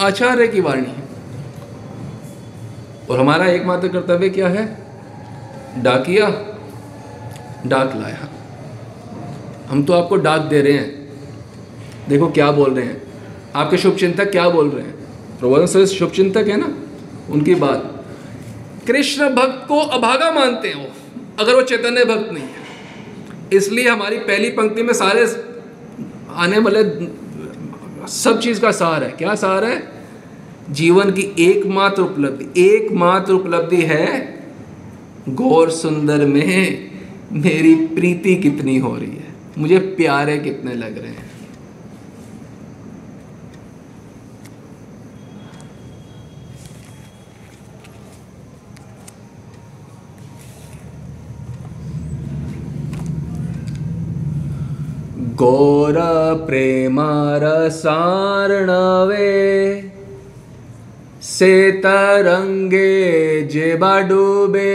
[0.00, 1.08] आचार्य की वाणी है।
[3.10, 4.78] और हमारा एकमात्र कर्तव्य क्या है?
[5.78, 6.28] डाकिया,
[7.66, 8.27] डाक लाया।
[9.68, 11.08] हम तो आपको डाक दे रहे हैं।
[12.08, 13.02] देखो क्या बोल रहे हैं।
[13.54, 14.94] आपके शुभ चिंतक क्या बोल रहे हैं?
[15.40, 16.74] प्रबोधन शुभ चिंतक है ना?
[17.30, 18.04] उनकी बात।
[18.86, 20.88] कृष्ण भक्त को अभागा मानते हैं,
[21.40, 22.66] अगर वो चैतन्य भक्त नहीं है।
[23.52, 25.24] इसलिए हमारी पहली पंक्ति में सारे
[26.34, 26.82] आने वाले
[28.08, 29.82] सब चीज़ का सार है। क्या सार है?
[30.70, 34.08] जीवन की एकमात्र उपलब्धि। एकमात्र उपलब्धि है,
[35.28, 36.90] गौर सुंदर में
[37.32, 39.27] मेरी प्रीति कितनी हो रही है।
[39.58, 41.26] मुझे प्यारे कितने लग रहे हैं।
[55.36, 55.96] गौर
[56.46, 57.00] प्रेम
[57.42, 59.18] रसारणवे
[61.22, 64.74] से तरंगे जेबा डूबे।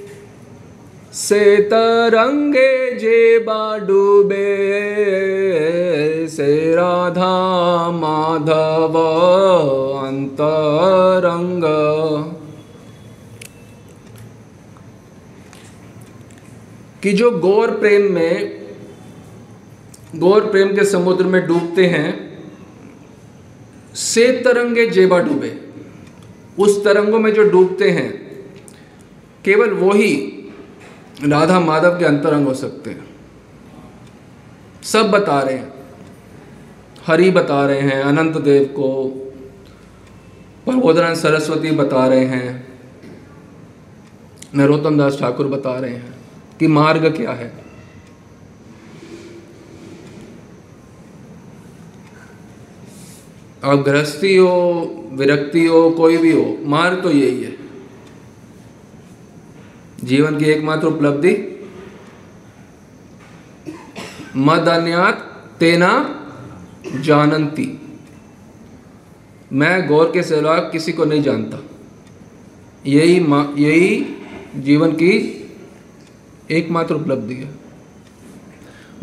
[1.13, 4.67] से तरंगे जेबा डूबे
[6.27, 8.99] से राधा माधव
[10.07, 11.63] अंतरंग।
[17.03, 18.61] कि जो गौर प्रेम में,
[20.15, 22.39] गौर प्रेम के समुद्र में डूबते हैं
[23.95, 25.61] से तरंगे जेबा डूबे।
[26.59, 28.43] उस तरंगों में जो डूबते हैं,
[29.45, 30.30] केवल वही
[31.23, 33.15] राधा माधव के अंतरंग हो सकते हैं।
[34.83, 35.73] सब बता रहे हैं।
[37.07, 39.07] हरि बता रहे हैं, अनंत देव को।
[40.65, 42.67] प्रबोधन सरस्वती बता रहे हैं।
[44.55, 46.15] नरोत्तम दास ठाकुर बता रहे हैं
[46.59, 47.53] कि मार्ग क्या है।
[53.63, 54.81] अब गृहस्थी हो,
[55.11, 57.60] विरक्ति हो, कोई भी हो, मार्ग तो यही है।
[60.03, 61.47] जीवन की एकमात्र उपलब्धि?
[64.35, 65.19] मदन्यात
[65.59, 66.17] तेना
[66.95, 67.77] जानती
[69.53, 71.63] मैं गौर के सिवा किसी को नहीं जानता।
[72.85, 73.25] यही
[73.63, 74.15] यही
[74.55, 75.11] जीवन की
[76.51, 77.49] एकमात्र उपलब्धि है।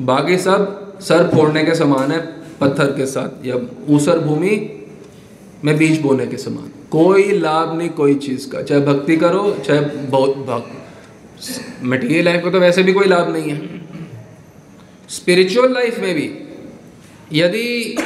[0.01, 2.21] बाकी सब सर फोड़ने के समान है,
[2.61, 3.57] पत्थर के साथ, या
[3.89, 4.85] ऊसर भूमि
[5.65, 9.81] में बीज बोने के समान। कोई लाभ नहीं कोई चीज़ का। चाहे भक्ति करो, चाहे
[9.81, 10.78] बहुत भक्त
[11.83, 13.59] मटीरियल लाइफ का तो वैसे भी कोई लाभ नहीं है।
[15.09, 16.31] स्पिरिचुअल लाइफ में भी,
[17.33, 17.97] यदि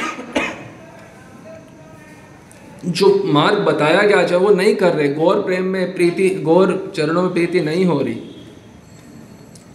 [2.85, 7.21] जो मार्ग बताया गया चाहे वो नहीं कर रहे, गौर प्रेम में प्रीति, गौर चरणों
[7.23, 8.15] में प्रीति नहीं हो रही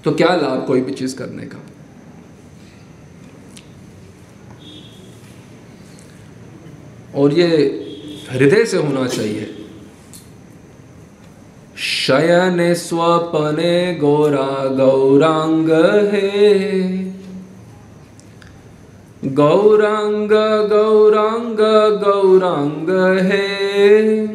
[0.05, 1.59] तो क्या लाभ कोई भी चीज़ करने का?
[7.15, 7.47] और ये
[8.31, 9.55] हृदय से होना चाहिए।
[11.79, 15.71] शयन स्वपने गौरा गौरांग
[16.15, 16.89] है।
[19.25, 20.29] गौरांग
[20.69, 21.57] गौरांग
[22.01, 24.27] गौरांग है।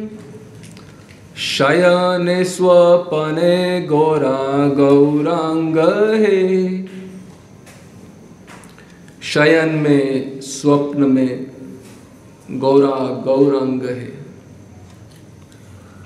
[1.36, 5.78] शयन स्वपने गौरा गौरांग
[6.14, 6.84] है।
[9.22, 11.46] शयन में, स्वप्न में
[12.50, 14.23] गौरा गौरांग है।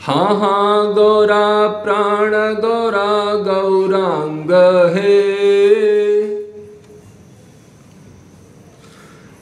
[0.08, 4.52] हाँ हाँ गौरा प्राण गौरा गौरांग
[4.96, 5.18] है।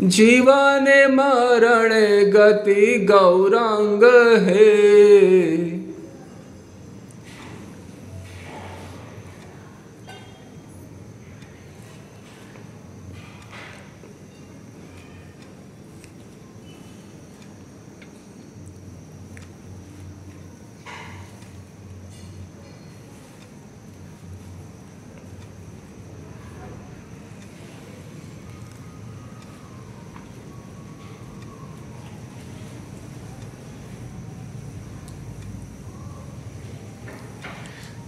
[0.03, 1.91] जीवन मरण
[2.31, 4.05] गति गौरांग
[4.49, 5.66] है।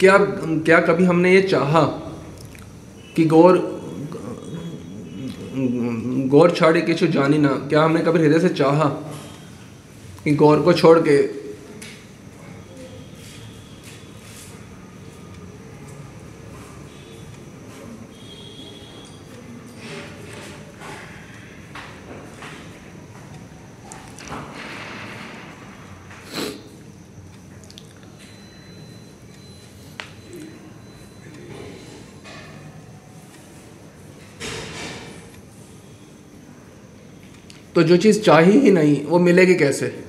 [0.00, 0.16] क्या
[0.66, 1.82] क्या कभी हमने ये चाहा
[3.16, 3.56] कि गौर
[6.32, 7.48] गौर छाड़े किछु जानी ना?
[7.68, 8.84] क्या हमने कभी हृदय से चाहा
[10.24, 11.16] कि गौर को छोड़ के
[37.78, 40.04] तो जो चीज़ चाहिए ही नहीं, वो मिलेगी कैसे?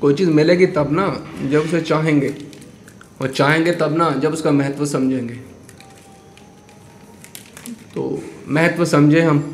[0.00, 2.34] कोई चीज़ मिलेगी तब ना, जब उसे चाहेंगे।
[3.20, 5.34] और चाहेंगे तब ना, जब उसका महत्व समझेंगे।
[7.94, 9.53] तो महत्व समझे हम।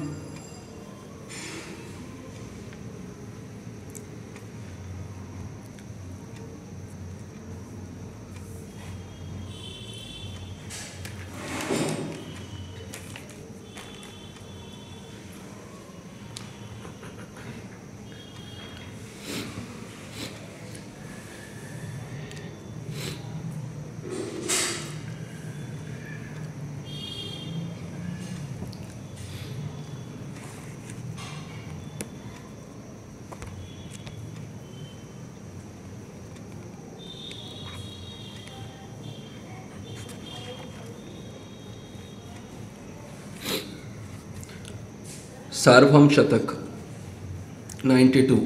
[45.65, 46.53] सार्वभम शतक
[47.87, 48.37] 92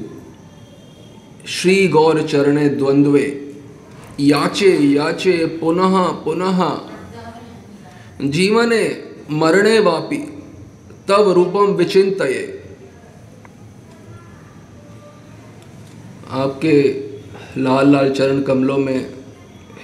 [1.47, 3.55] श्री गौर चरणे द्वंद्वे,
[4.19, 6.61] याचे याचे, पुनः पुनः।
[8.29, 8.83] जीवने
[9.31, 10.17] मरणे वापि
[11.07, 12.63] तब रूपम विचिंतये
[16.31, 16.81] आपके
[17.57, 19.13] लाल लाल चरण कमलों में,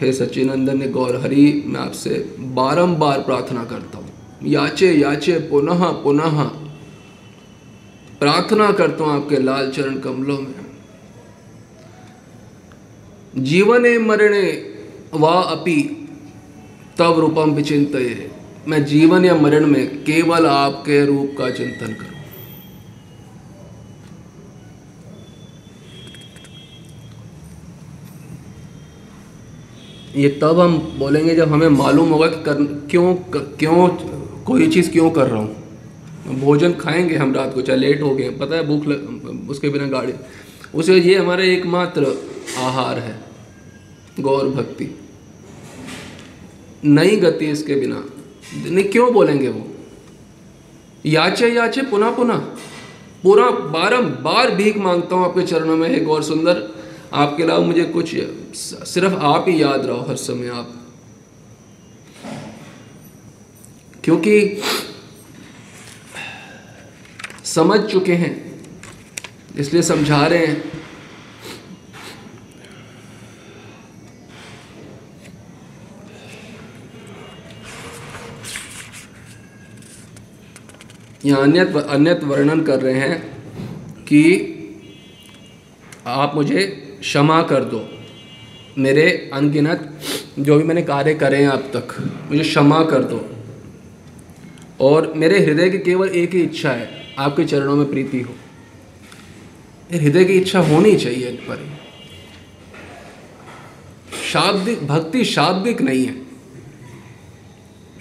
[0.01, 4.09] हे सचिनंदन ने गौर हरि, मैं आपसे बारंबार प्रार्थना करता हूँ।
[4.43, 6.60] याचे याचे, पुनः पुनः।
[8.21, 10.53] प्रार्थना करता हूँ आपके लाल चरण कमलों में।
[13.43, 14.43] जीवने मरणे
[15.13, 15.75] वा अपि
[16.99, 17.95] तब रूपम विचिंत
[18.67, 22.19] मैं जीवन या मरण में केवल आपके रूप का चिंतन करूँ।
[30.15, 33.15] ये तब हम बोलेंगे जब हमें मालूम होगा कि कर, क्यों
[33.57, 33.87] क्यों
[34.45, 35.60] कोई चीज़ क्यों कर रहा हूँ।
[36.27, 39.87] भोजन खाएँगे हम रात को चाहे लेट हो गए पता है भूख लग, उसके बिना
[39.87, 40.13] गाड़ी।
[40.75, 42.05] उसे ये हमारा एकमात्र
[42.57, 43.19] आहार है
[44.19, 44.87] गौर भक्ति।
[46.83, 48.03] नई गति इसके बिना
[48.55, 49.67] नहीं क्यों बोलेंगे वो?
[51.05, 52.37] याचे याचे पुनः पुनः।
[53.23, 56.63] पूरा बारंबार भीख माँगता हूँ आपके चरणों में हे गौर सुंदर।
[57.13, 58.15] आपके अलावा मुझे कुछ
[58.55, 60.73] सिर्फ़ आप ही याद रहो हर समय आप।
[64.03, 64.61] क्योंकि
[67.51, 68.33] समझ चुके हैं,
[69.55, 70.63] इसलिए समझा रहे हैं।
[81.25, 83.17] यहाँ अन्य अन्य वर्णन कर रहे हैं
[84.05, 84.23] कि
[86.07, 86.65] आप मुझे
[87.01, 87.83] क्षमा कर दो,
[88.77, 89.91] मेरे अनगिनत
[90.39, 91.95] जो भी मैंने कार्य करे हैं अब तक,
[92.29, 93.21] मुझे क्षमा कर दो।
[94.81, 98.33] और मेरे हृदय की केवल एक ही इच्छा है आपके चरणों में प्रीति हो।
[99.93, 101.77] हृदय की इच्छा होनी चाहिए एक पर।
[104.31, 106.21] शाब्दिक, भक्ति शाब्दिक नहीं है।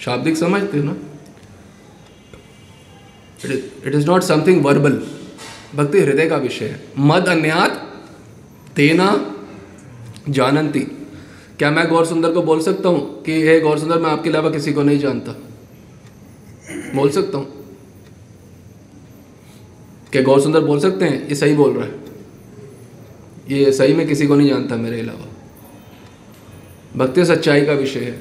[0.01, 0.97] शाब्दिक समझते हो ना?
[3.87, 5.07] It is not something verbal
[5.75, 8.03] भक्ति हृदय का विषय है। मद अन्यात,
[8.77, 9.37] तेना,
[10.29, 10.81] जानंती।
[11.59, 14.51] क्या मैं गौर सुंदर को बोल सकता हूँ कि, हे गौर सुंदर मैं आपके अलावा
[14.51, 15.33] किसी को नहीं जानता?
[16.95, 17.60] बोल सकता हूँ।
[20.13, 21.99] क्या गौर सुंदर बोल सकते हैं, ये सही बोल रहा है।
[23.51, 25.27] ये सही में किसी को नहीं जानता मेरे अलावा।
[26.97, 28.19] भक्ति सच्चाई का विषय है।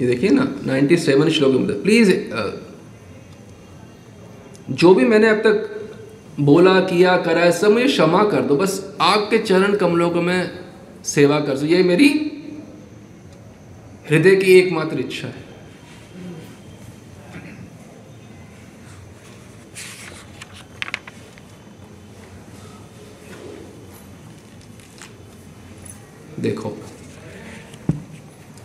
[0.00, 2.12] ये देखिए ना 97 सेवन श्लोक में प्लीज़
[4.70, 5.72] जो भी मैंने अब तक
[6.40, 10.65] बोला, किया, करा है, सब मुझे क्षमा कर दो। बस आपके चरण कमलों को मैं
[11.06, 12.08] सेवा कर सकूँ ये मेरी
[14.08, 15.44] हृदय की एकमात्र इच्छा है।
[26.40, 26.76] देखो,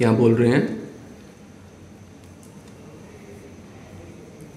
[0.01, 0.79] यहाँ बोल रहे हैं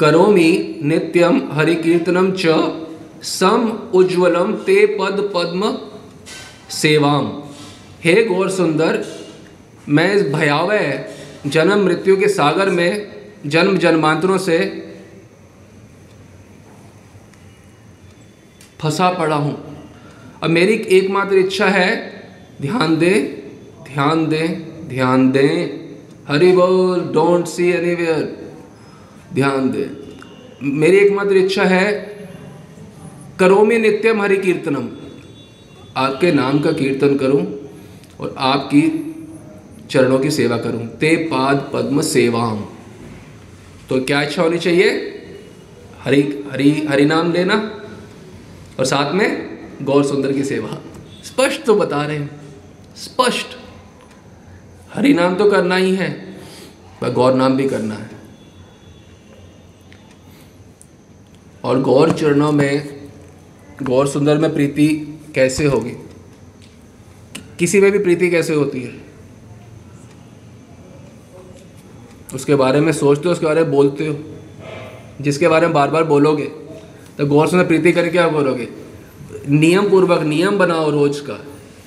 [0.01, 0.51] करोमि
[0.83, 2.45] नित्यम हरिकीर्तनम च
[3.25, 5.73] सम उज्ज्वलम ते पद पद्म
[6.73, 7.33] सेवाम।
[8.05, 9.05] हे गौर सुंदर,
[9.89, 12.91] मैं इस भयावह जन्म मृत्यु के सागर में
[13.47, 14.59] जन्म जन्मांतरों से
[18.83, 19.55] फंसा पड़ा हूँ।
[20.43, 21.89] अब मेरी एकमात्र इच्छा है,
[22.63, 23.15] ध्यान दे
[23.85, 24.47] ध्यान दे,
[24.89, 25.85] ध्यान दें।
[26.29, 28.23] हरि बोल डोंट सी एनीवेयर
[29.35, 29.89] ध्यान दे।
[30.63, 31.93] मेरी एकमात्र इच्छा है,
[33.39, 34.89] करो में नित्यम हरि कीर्तनम
[35.97, 37.45] आपके नाम का कीर्तन करूँ।
[38.21, 39.11] और आपकी
[39.91, 42.65] चरणों की सेवा करूँ। ते पाद पद्म सेवाम।
[43.89, 45.11] तो क्या इच्छा होनी चाहिए?
[46.05, 47.55] हरि हरि हरि नाम लेना
[48.79, 50.79] और साथ में गौर सुंदर की सेवा।
[51.25, 52.41] स्पष्ट तो बता रहे हैं।
[52.97, 53.47] स्पष्ट।
[54.95, 56.11] हरि नाम तो करना ही है,
[57.01, 58.11] पर गौर नाम भी करना है।
[61.65, 63.01] और गौर चरणों में,
[63.83, 65.97] गौर सुंदर में प्रीति कैसे होगी?
[67.59, 68.93] किसी में भी प्रीति कैसे होती है?
[72.35, 74.17] उसके बारे में सोचते हो, उसके बारे में बोलते हो?
[75.21, 76.45] जिसके बारे में बार बार बोलोगे
[77.19, 78.69] तो गौर सुंदर प्रीति करके क्या बोलोगे?
[79.49, 81.35] नियम पूर्वक नियम बनाओ रोज का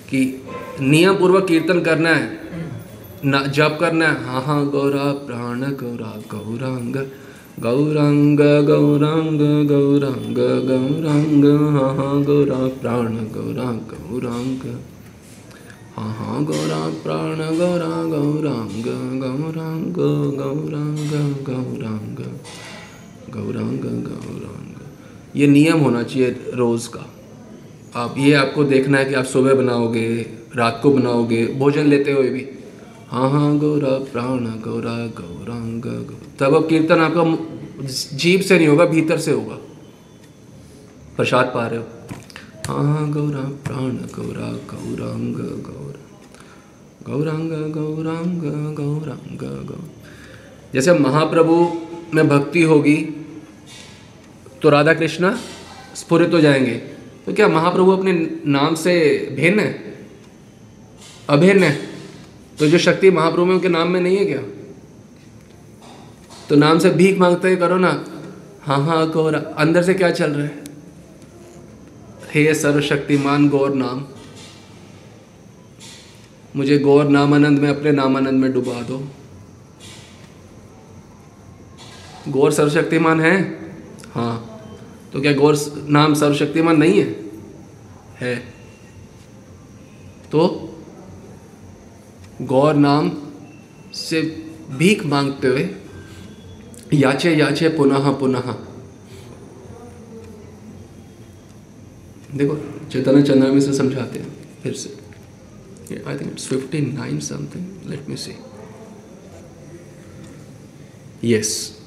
[0.09, 0.19] कि
[0.81, 2.29] नियम पूर्वक कीर्तन करना है,
[3.25, 6.95] ना जब करना है। हाँ हाँ गौरा, प्राण, गौरा, गौरांग
[7.59, 11.45] गौरांग गौरांग गौरांग गौरांग
[11.75, 14.61] हा, गौरा, प्राण, गौरा, गौरांग।
[15.97, 22.17] हाँ हाँ गौरांग, प्राण गौरांग गौरांग गौरांग गौरांग गौरांग
[23.29, 24.75] गौरांग गौरांग।
[25.35, 27.13] ये नियम होना चाहिए रोज़ का।
[27.95, 30.25] आप, ये आपको देखना है कि आप सुबह बनाओगे,
[30.55, 32.47] रात को बनाओगे, भोजन लेते हुए भी।
[33.09, 35.81] हाँ हाँ गौरा, प्राण गौरा, गौरांग
[36.39, 37.23] तब अब कीर्तन आपका
[38.17, 39.55] जीव से नहीं होगा, भीतर से होगा।
[41.17, 41.85] प्रसाद पा रहे हो।
[42.69, 45.93] गौरा प्राण, गौरा गौरांग, गौर।
[47.05, 48.41] गौरांग गौरांग
[48.75, 49.37] गौरांग
[49.67, 49.75] गौ
[50.73, 51.55] जैसे महाप्रभु
[52.13, 52.95] में भक्ति होगी
[54.61, 55.31] तो राधा कृष्ण
[55.95, 56.75] स्फुरित हो जाएँगे।
[57.25, 58.13] तो क्या महाप्रभु अपने
[58.45, 58.99] नाम से
[59.35, 59.99] भिन्न है?
[61.29, 61.79] अभिन्न है?
[62.59, 64.41] तो जो शक्ति महाप्रभु में उनके नाम में नहीं है क्या?
[66.49, 68.05] तो नाम से भीख मांगते करो ना।
[68.61, 70.66] हाँ हाँ गौर, अंदर से क्या चल रहा है?
[72.33, 74.05] हे सर्वशक्तिमान गौर नाम,
[76.55, 79.07] मुझे गौर नामानंद में अपने नामानंद में डुबा दो।
[82.27, 83.35] गौर सर्वशक्तिमान है?
[84.11, 84.35] हाँ।
[85.13, 85.57] तो क्या गौर
[85.89, 87.15] नाम सर्वशक्तिमान नहीं है?
[88.19, 88.35] है।
[90.31, 90.73] तो
[92.41, 93.11] गौर नाम
[93.93, 94.21] से
[94.69, 95.69] भीख मांगते हुए
[96.93, 98.55] याचे याचे पुनः पुनः
[102.35, 104.97] देखो, चैतन्य चंद्र में से समझाते हैं, फिर से।
[106.07, 108.35] I think it's fifty nine something let me see
[111.23, 111.81] yes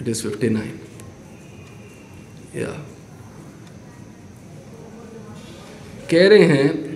[0.00, 0.78] it is fifty nine
[2.56, 2.86] या
[6.10, 6.90] कह रहे हैं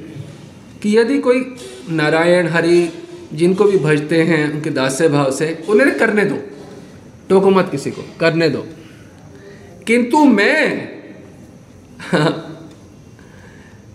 [0.80, 1.56] कि यदि कोई
[1.90, 2.88] नारायण, हरि,
[3.32, 6.36] जिनको भी भजते हैं, उनके दास्य भाव से, उन्हें करने दो।
[7.28, 8.66] टोको मत किसी को, करने दो।
[9.86, 10.88] किंतु मैं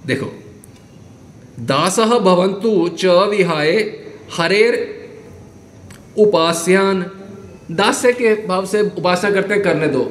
[0.10, 0.28] देखो।
[1.60, 3.72] दास भवंतु च विहाय
[4.34, 4.74] हरेर
[6.18, 7.06] उपास्यान।
[7.72, 10.04] दास्य के भाव से उपासना करते करने दो।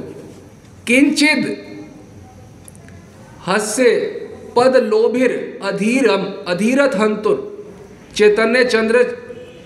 [0.86, 1.64] किंचित
[3.46, 3.84] हस्य
[4.56, 7.36] पद लोभिर अधीरम, अधीरथ हंतुर,
[8.16, 9.16] चैतन्य चंद्र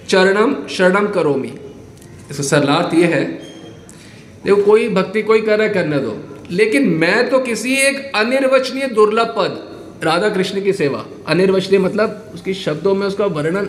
[0.09, 1.55] चरणम शरणम करोमी।
[2.31, 3.25] इसका सरलार्थ ये है,
[4.45, 6.17] देखो, कोई भक्ति कोई कर रहा करने दो।
[6.51, 9.72] लेकिन मैं तो किसी एक अनिर्वचनीय दुर्लभ पद
[10.03, 13.69] राधा कृष्ण की सेवा। अनिर्वचनीय मतलब उसकी शब्दों में उसका वर्णन।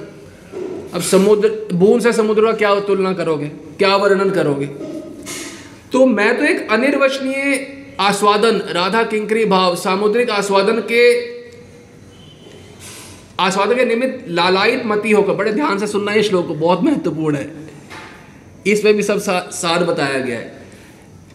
[0.94, 3.48] अब समुद्र बूंद से समुद्र का क्या तुलना करोगे?
[3.78, 4.66] क्या वर्णन करोगे?
[5.92, 7.68] तो मैं तो एक अनिर्वचनीय
[8.00, 11.04] आस्वादन राधा किंकरी भाव सामुद्रिक आस्वादन के
[13.40, 17.52] आस्वादन के निमित्त लालायित मती होकर बड़े ध्यान से सुनना ये श्लोक बहुत महत्वपूर्ण है।
[18.68, 20.64] इसमें भी सब सा, सार बताया गया है।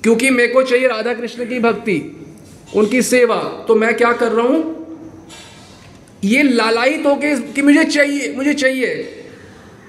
[0.02, 2.00] क्योंकि मेरे को चाहिए राधा कृष्ण की भक्ति
[2.76, 3.36] उनकी सेवा
[3.68, 4.76] तो मैं क्या कर रहा हूँ?
[6.24, 9.14] ये लालायित होके कि मुझे चाहिए मुझे चाहिए।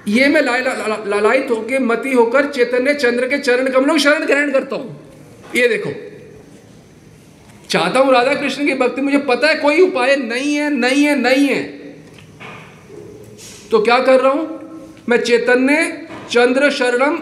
[0.08, 4.26] ये मैं ला, ला, ला, लालायित होके मती होकर चैतन्य चंद्र के चरण कमलों शरण
[4.26, 5.00] ग्रहण करता हूँ।
[5.56, 5.90] ये देखो।
[7.70, 11.16] चाहता हूँ राधा कृष्ण की भक्ति मुझे पता है कोई उपाय नहीं है नहीं है
[11.16, 11.62] नहीं है।
[13.70, 14.60] तो क्या कर रहा हूँ?
[15.08, 17.18] मैं चैतन्य चंद्र शरणम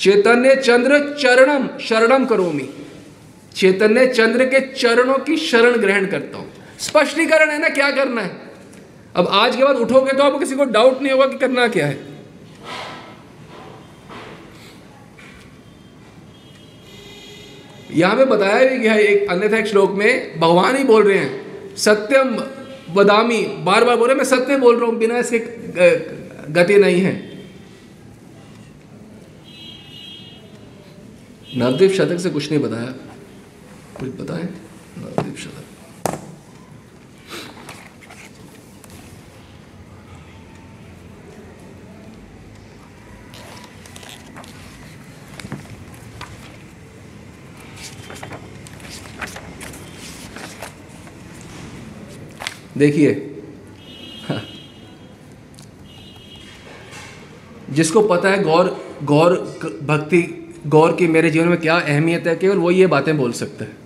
[0.00, 2.68] चैतन्य चंद्र चरणम शरणम करोमी
[3.54, 8.30] चैतन्य चंद्र के चरणों की शरण ग्रहण करता हूँ। स्पष्टीकरण है ना क्या करना है?
[9.16, 11.86] अब आज के बाद उठोगे तो आपको किसी को डाउट नहीं होगा कि करना क्या
[11.86, 12.06] है।
[17.92, 21.76] यहाँ पे बताया भी गया है एक अन्यथा श्लोक में, भगवान ही बोल रहे हैं,
[21.76, 22.36] सत्यम
[22.94, 25.38] बदामी बार बार बोल रहे मैं सत्य बोल रहा हूँ, बिना इसके
[26.52, 27.14] गति नहीं है।
[31.56, 32.92] नवदीप शतक से कुछ नहीं बताया।
[34.00, 34.42] कुछ बताए?
[34.98, 35.67] नवदीप शतक।
[52.78, 53.24] देखिए।
[57.70, 58.68] जिसको पता है गौर
[59.04, 59.32] गौर
[59.82, 60.20] भक्ति,
[60.66, 63.76] गौर की मेरे जीवन में क्या अहमियत है केवल वो ये बातें बोल सकते हैं।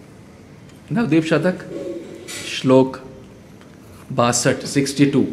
[0.92, 1.64] नवदीप शतक,
[2.50, 3.00] श्लोक
[4.12, 5.24] बासठ, सिक्सटी टू।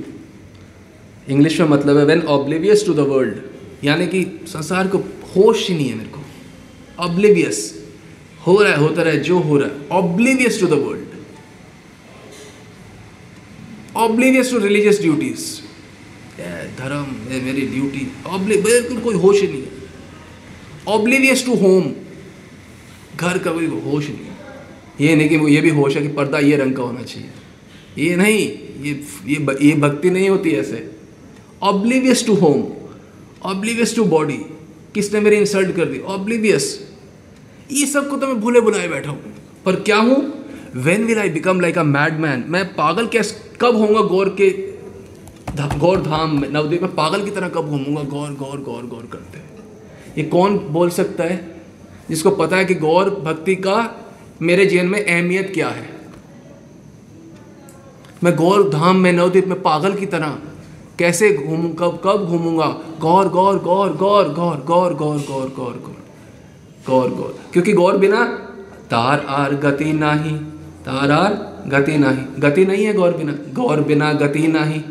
[1.29, 4.97] इंग्लिश में मतलब है when oblivious to the world यानी कि संसार को
[5.35, 6.21] होश ही नहीं है मेरे को।
[7.03, 7.57] ऑब्लिवियस
[8.47, 10.98] हो रहा है, होता रहा है जो हो रहा है। Oblivious to the world
[13.99, 15.45] oblivious to religious duties
[16.77, 19.67] धर्म मेरी ड्यूटी बिल्कुल कोई होश नहीं है।
[20.87, 21.91] ऑब्लिवियस टू होम
[23.15, 24.37] घर का कोई होश नहीं है।
[25.01, 27.29] ये नहीं कि ये भी होश है कि पर्दा ये रंग का होना चाहिए।
[27.97, 28.39] ये नहीं,
[28.83, 28.91] ये
[29.27, 30.89] ये ये भक्ति नहीं होती ऐसे।
[31.63, 32.63] Oblivious to home
[33.45, 34.39] oblivious to body
[34.93, 35.99] किसने मेरी इंसल्ट कर दी?
[35.99, 36.65] ऑब्लिवियस
[37.71, 39.33] ये सबको तो मैं भूले बुलाए बैठा हूँ।
[39.65, 40.17] पर क्या हूँ?
[40.77, 44.49] When will I become like a mad man मैं पागल कैसे कब होऊँगा गौर के
[45.79, 49.39] गौर धाम में नवद्वीप में पागल की तरह कब घूमूँगा गौर गौर गौर गौर करते
[49.39, 49.49] हैं
[50.17, 51.37] ये कौन बोल सकता है
[52.09, 53.77] जिसको पता है कि गौर भक्ति का
[54.41, 55.87] मेरे जीवन में अहमियत क्या है
[58.23, 60.37] मैं गौर धाम में नवद्वीप में पागल की तरह
[60.99, 62.67] कैसे घूमू कब कब घूमूँगा
[62.99, 65.97] गौर गौर गौर गौर गौर गौर गौर गौर गौर गौर
[66.87, 68.23] गौर गौर क्योंकि गौर बिना
[68.91, 70.35] तार आर गति नाही
[70.85, 71.33] तार आर
[71.67, 72.23] गति नाही.
[72.39, 74.81] गति नहीं है गौर बिना गौर बिना गति नाही.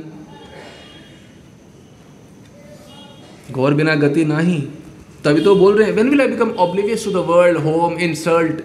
[3.51, 4.61] गौर बिना गति नहीं.
[5.25, 8.63] तभी तो बोल रहे हैं when will I become oblivious to the world home insult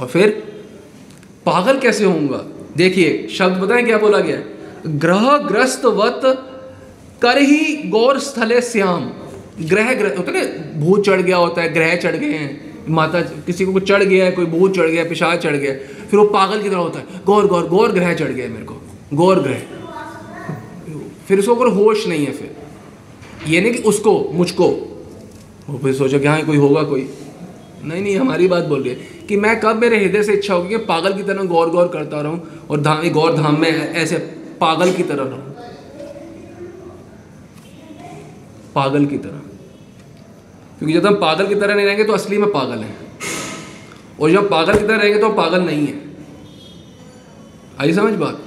[0.00, 0.30] और फिर,
[1.46, 2.36] पागल कैसे होऊँगा?
[2.76, 4.38] देखिए, शब्द बताएँ क्या बोला गया
[4.98, 6.20] ग्रह ग्रस्त वत
[7.22, 9.10] कर ही गौर स्थले श्याम
[9.62, 10.32] ग्रह ग्रह होता
[10.80, 14.30] भूत चढ़ गया होता है, ग्रह चढ़ गए हैं। माता किसी को चढ़ गया है,
[14.32, 15.72] कोई भूत चढ़ गया पिशाच चढ़ गया
[16.10, 18.74] फिर वो पागल की तरह होता है, गौर गौर गौर ग्रह चढ़ गया मेरे को,
[19.14, 19.62] गौर ग्रह।
[21.28, 22.50] फिर उसको कोई होश नहीं है फिर।
[23.48, 24.66] ये नहीं कि उसको, मुझको।
[25.68, 27.08] वो फिर सोचा कि हाँ कोई होगा कोई।
[27.84, 30.68] नहीं नहीं हमारी बात बोल रही है कि मैं कब मेरे हृदय से इच्छा होगी
[30.68, 34.18] कि पागल की तरह गौर गौर करता रहूँ और धाम गौर धाम में ऐसे
[34.60, 35.54] पागल की तरह रहूँ।
[38.74, 39.40] पागल की तरह।
[40.82, 42.96] क्योंकि जब हम पागल की तरह नहीं रहेंगे तो असली में पागल हैं।
[44.20, 46.00] और जब पागल की तरह रहेंगे तो पागल नहीं है।
[47.80, 48.42] आई समझ बात?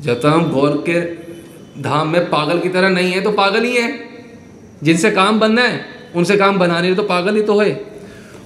[0.00, 1.00] जब तक हम गौर के
[1.82, 4.00] धाम में पागल की तरह नहीं है तो पागल ही है।
[4.82, 7.84] जिनसे काम बनना है, उनसे काम बना रहे तो पागल ही तो है।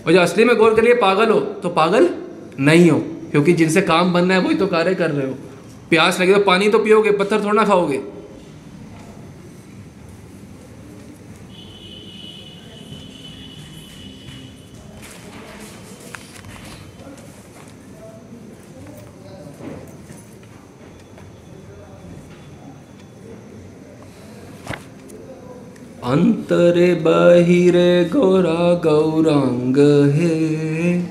[0.07, 2.15] और जब असली में गौर के लिए पागल हो तो पागल
[2.61, 2.99] नहीं हो।
[3.31, 5.35] क्योंकि जिनसे काम बनना है, वही तो कार्य कर रहे हो।
[5.91, 8.22] प्यास लगे तो पानी तो पियोगे, पत्थर थोड़ा ना खाओगे।
[26.13, 29.77] अंतरे बहिरे गौरा गौरांग
[30.13, 31.03] है।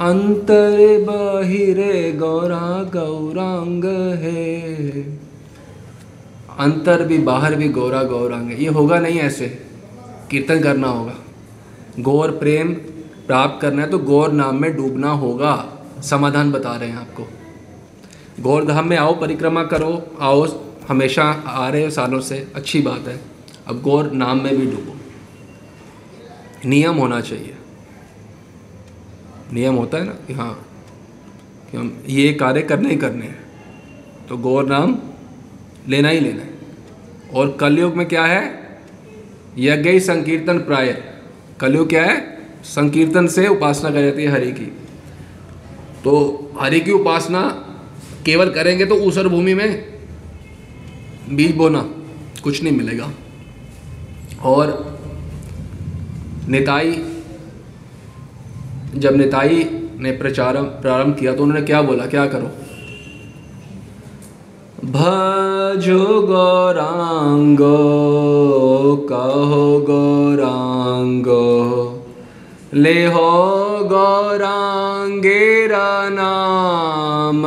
[0.00, 3.84] अंतरे बहिरे गौरा गौरांग
[4.18, 5.02] है।
[6.58, 9.46] अंतर भी, बाहर भी गौरा गौरांग ये होगा नहीं ऐसे।
[10.30, 11.14] कीर्तन करना होगा।
[11.98, 12.68] गौर प्रेम
[13.26, 15.68] प्राप्त करना है तो गौर नाम में डूबना होगा।
[16.02, 17.28] समाधान बता रहे हैं आपको।
[18.42, 20.46] गौर धाम में आओ, परिक्रमा करो, आओ,
[20.88, 23.39] हमेशा आ रहे हो सालों से। अच्छी बात है।
[23.70, 24.96] अब गौर नाम में भी डूबो।
[26.68, 27.54] नियम होना चाहिए।
[29.52, 30.66] नियम होता है ना कि हाँ
[31.70, 33.44] कि हम ये कार्य करने ही करने हैं।
[34.28, 34.98] तो गौर नाम
[35.88, 36.50] लेना ही लेना है।
[37.34, 38.42] और कलयुग में क्या है?
[39.58, 41.04] यज्ञ ही संकीर्तन प्राय।
[41.60, 42.38] कलयुग क्या है?
[42.64, 44.66] संकीर्तन से उपासना कर जाती है हरि की।
[46.04, 46.12] तो
[46.60, 47.42] हरि की उपासना
[48.26, 49.98] केवल करेंगे तो ऊसर भूमि में
[51.30, 51.82] बीज बोना
[52.42, 53.12] कुछ नहीं मिलेगा।
[54.44, 54.96] और
[56.48, 57.04] नेताई,
[58.94, 59.68] जब नेताई
[60.00, 62.06] ने प्रचार प्रारंभ किया तो उन्होंने क्या बोला?
[62.06, 62.50] क्या करो?
[64.84, 67.76] भजो गौरांगो,
[69.12, 71.40] कहो गौरांगो।
[72.74, 77.42] ले हो गौरांगेरा नाम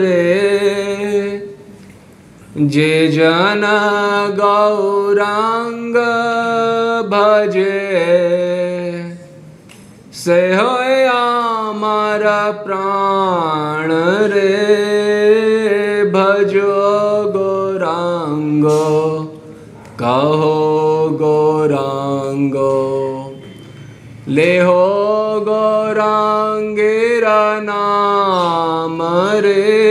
[0.00, 0.37] रे।
[2.56, 3.62] जे जन
[4.36, 5.96] गौरांग
[7.06, 7.82] भजे
[10.12, 10.68] से हो
[11.12, 12.22] आमार
[12.66, 13.92] प्राण
[14.32, 16.72] रे, भजो
[17.36, 18.64] गौरांग,
[20.00, 20.56] कहो
[21.20, 22.56] गौरांग।
[24.28, 24.84] ले हो
[25.48, 29.02] गौरांगेरा नाम
[29.34, 29.87] रे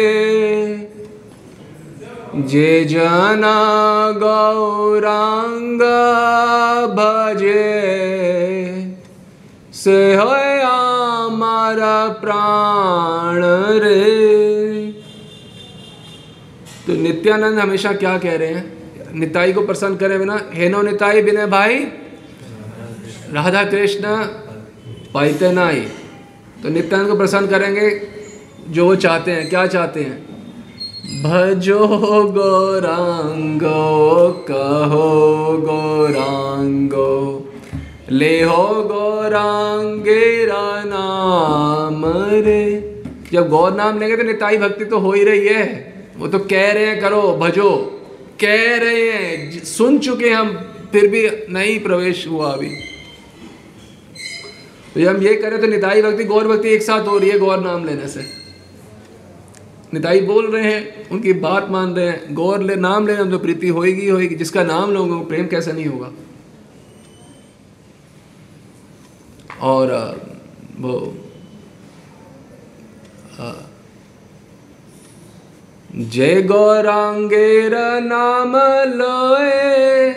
[2.48, 5.82] जे जना गौरांग
[6.90, 7.64] भजे,
[9.74, 13.42] से हमारा प्राण
[13.84, 14.92] रे।
[16.88, 18.78] तो नित्यानंद हमेशा क्या कह रहे हैं?
[19.16, 21.80] निताई को प्रसन्न करे बिना हेनो निताई, बिना भाई,
[23.34, 24.02] राधा कृष्ण,
[25.14, 25.80] पाइते नाई।
[26.64, 27.90] तो नित्यानंद को प्रसन्न करेंगे,
[28.70, 30.37] जो वो चाहते हैं, क्या चाहते हैं?
[31.08, 37.48] भजो गौरांगो, कहो गौरांगो।
[38.12, 43.04] ले हो गौरांगेरा नाम रे।
[43.34, 46.72] जब गौर नाम लेंगे तो निताई भक्ति तो हो ही रही है। वो तो कह
[46.72, 48.02] रहे हैं, करो, भजो।
[48.42, 52.70] कह रहे हैं सुन चुके हम, फिर भी नहीं प्रवेश हुआ अभी।
[54.96, 57.60] तो हम ये करें तो निताई भक्ति, गौर भक्ति एक साथ हो रही है गौर
[57.60, 58.47] नाम लेने से।
[59.94, 63.68] निताई बोल रहे हैं, उनकी बात मान रहे हैं, गौर ले, नाम लेने तो प्रीति
[63.68, 66.12] होएगी होएगी, जिसका नाम लोगे प्रेम कैसे नहीं होगा।
[69.62, 69.92] और
[70.78, 70.98] वो
[75.96, 77.74] जय गौरांगेर
[78.04, 78.56] नाम
[78.94, 80.10] लोए,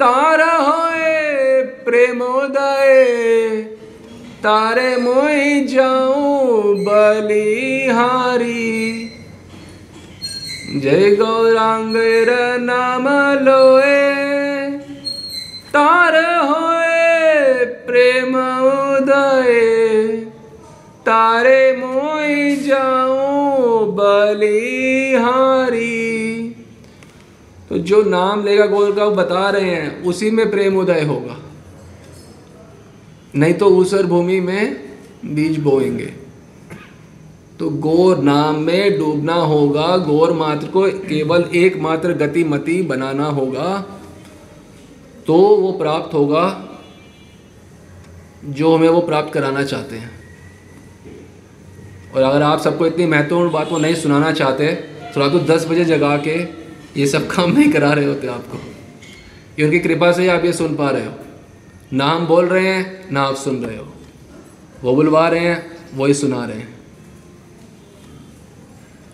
[0.00, 3.75] तारा होए, प्रेमोदय।
[4.46, 8.50] तारे मोई जाऊँ बलिहारी
[10.80, 12.30] जय गौरांगेर
[12.60, 13.08] नाम
[13.42, 13.96] लोए।
[15.68, 18.36] तार होए प्रेम
[18.66, 19.50] उदय।
[21.00, 25.80] तारे मोई जाऊँ बलिहारी
[27.68, 31.36] तो जो नाम लेगा गोल का वो बता रहे हैं, उसी में प्रेम उदय होगा।
[33.34, 34.76] नहीं तो ऊसर भूमि में
[35.24, 36.12] बीज बोएँगे।
[37.58, 43.78] तो गौर नाम में डूबना होगा, गौर मात्र को केवल एकमात्र गतिमति बनाना होगा।
[45.26, 46.44] तो वो प्राप्त होगा
[48.44, 50.10] जो हमें वो प्राप्त कराना चाहते हैं।
[52.14, 54.72] और अगर आप सबको इतनी महत्वपूर्ण बात को नहीं सुनाना चाहते
[55.06, 56.36] तो रात को दस बजे जगा के
[57.00, 58.58] ये सब काम नहीं करा रहे होते आपको।
[59.64, 61.12] उनकी कृपा से ही आप ये सुन पा रहे हो।
[61.92, 63.92] ना हम बोल रहे हैं ना आप सुन रहे हो।
[64.82, 66.78] वो बुलवा रहे हैं वही सुना रहे हैं।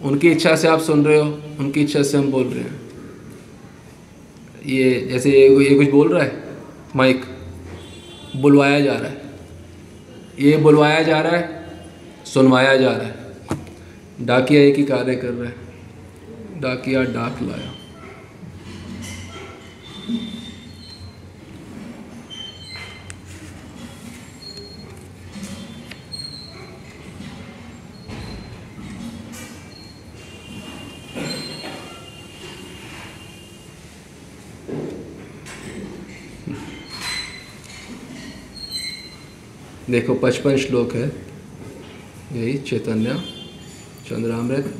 [0.03, 2.81] उनकी इच्छा से आप सुन रहे हो उनकी इच्छा से हम बोल रहे हैं।
[4.67, 6.43] ये जैसे ये, ये कुछ बोल रहा है?
[6.97, 7.25] माइक।
[8.37, 9.23] बुलवाया जा रहा है।
[10.41, 11.71] ये बुलवाया जा रहा है
[12.25, 13.17] सुनवाया जा रहा है।
[14.21, 15.57] डाकिया एक ही कार्य कर रहा है।
[16.61, 17.73] डाकिया डाक लाया।
[39.93, 41.13] देखो, पचपन श्लोक है।
[42.33, 43.23] यही चैतन्य,
[44.11, 44.75] चंद्रामृत।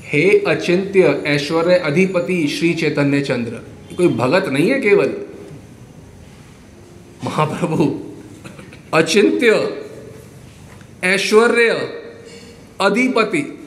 [0.00, 3.50] हे अचिंत्य, ऐश्वर्य अधिपति श्री चैतन्य चंद्र
[3.96, 5.12] कोई भगत नहीं है केवल?
[7.24, 8.00] महाप्रभु,
[8.94, 9.82] अचिंत्य,
[11.04, 11.68] ऐश्वर्य
[12.80, 13.58] अधिपति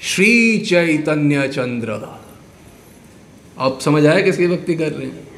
[0.00, 2.18] श्री चैतन्य चंद्र।
[3.58, 5.28] आप समझ आए किसकी भक्ति कर रहे हैं?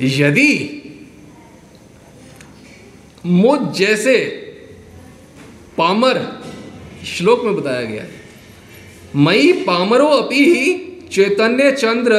[0.00, 0.78] यदि
[3.24, 4.14] मुझ जैसे
[5.78, 6.20] पामर
[7.06, 8.20] श्लोक में बताया गया है।
[9.16, 10.74] मई पामरो अपि ही
[11.12, 12.14] चैतन्य चंद्र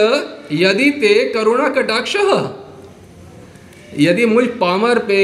[0.51, 2.15] यदि ते करुणा कटाक्ष।
[3.99, 5.19] यदि मुझ पामर पे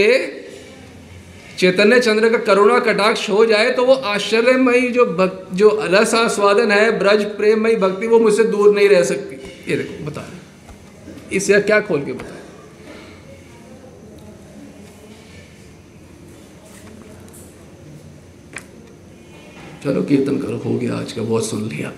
[1.57, 6.71] चैतन्य चंद्र का करुणा कटाक्ष हो जाए तो वो आश्चर्यमयी जो भक, जो रस आस्वादन
[6.71, 9.35] है ब्रज प्रेममयी भक्ति वो मुझसे दूर नहीं रह सकती।
[9.71, 10.27] ये देखो बता
[11.31, 12.38] इसे क्या खोल के बता
[19.83, 21.91] चलो कीर्तन करो, हो गया आज का, बहुत सुन लिया।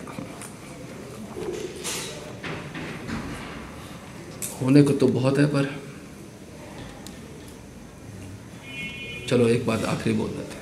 [4.62, 5.70] होने को तो बहुत है, पर
[9.30, 10.60] चलो एक बात आखिरी बोल देते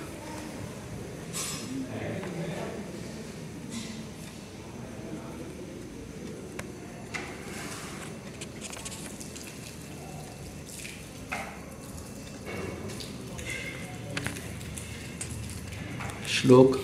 [16.31, 16.79] श्लोक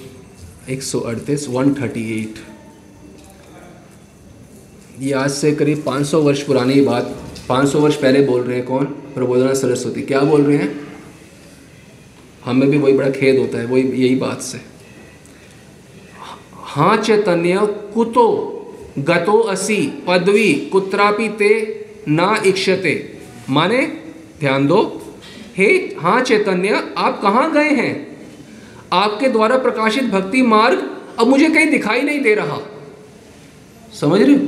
[0.70, 2.34] एक सौ अड़तीस वन थर्टी एट
[4.99, 7.16] ये आज से करीब 500 वर्ष पुरानी बात
[7.49, 8.86] 500 वर्ष पहले बोल रहे हैं कौन?
[8.86, 10.88] प्रबोधना सरस्वती। क्या बोल रहे हैं?
[12.45, 14.61] हमें भी वही बड़ा खेद होता है, वही, यही बात से।
[16.53, 17.59] हाँ चैतन्य,
[17.93, 18.28] कुतो,
[18.99, 23.18] गतो असी, पदवी, कुत्रापि ते, ना इक्षते।
[23.49, 23.82] माने,
[24.39, 25.01] ध्यान दो।
[25.57, 28.14] हे हाँ चैतन्य, आप कहाँ गए हैं?
[28.93, 32.59] आपके द्वारा प्रकाशित भक्ति मार्ग अब मुझे कहीं दिखाई नहीं दे रहा।
[33.99, 34.39] समझ रहे हो?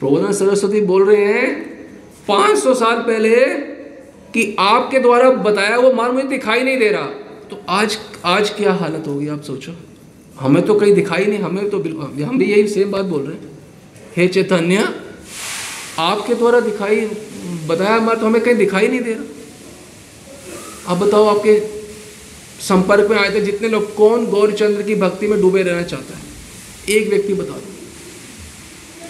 [0.00, 1.48] प्रबोधन सरस्वती बोल रहे हैं
[2.28, 3.36] 500 साल पहले
[4.32, 7.06] कि आपके द्वारा बताया वो मार्ग मुझे दिखाई नहीं दे रहा।
[7.50, 9.72] तो आज आज क्या हालत होगी आप सोचो।
[10.40, 13.36] हमें तो कहीं दिखाई नहीं, हमें तो बिल्कुल, हम भी यही सेम बात बोल रहे
[13.36, 13.58] हैं।
[14.16, 14.88] हे चैतन्य,
[15.98, 17.00] आपके द्वारा दिखाई,
[17.66, 21.58] बताया मार्ग तो हमें कहीं दिखाई नहीं दे रहा। अब बताओ, आपके
[22.60, 26.22] संपर्क में आए थे, जितने लोग, कौन गौरचंद्र की भक्ति में डूबे रहना चाहता है?
[26.88, 27.72] एक व्यक्ति बता दो।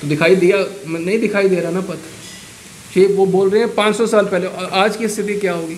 [0.00, 4.06] तो दिखाई दिया नहीं दिखाई दे रहा ना पथ ये वो बोल रहे हैं 500
[4.06, 5.74] साल पहले आज की स्थिति क्या होगी?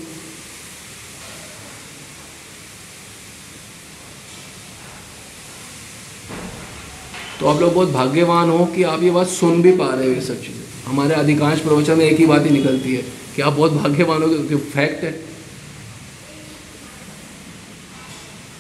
[7.41, 10.15] तो आप लोग बहुत भाग्यवान हो कि आप ये बात सुन भी पा रहे हो
[10.15, 13.03] ये सब चीज़ें। हमारे अधिकांश प्रवचन में एक ही बात ही निकलती है
[13.37, 15.26] कि आप बहुत भाग्यवान हो क्योंकि फैक्ट है।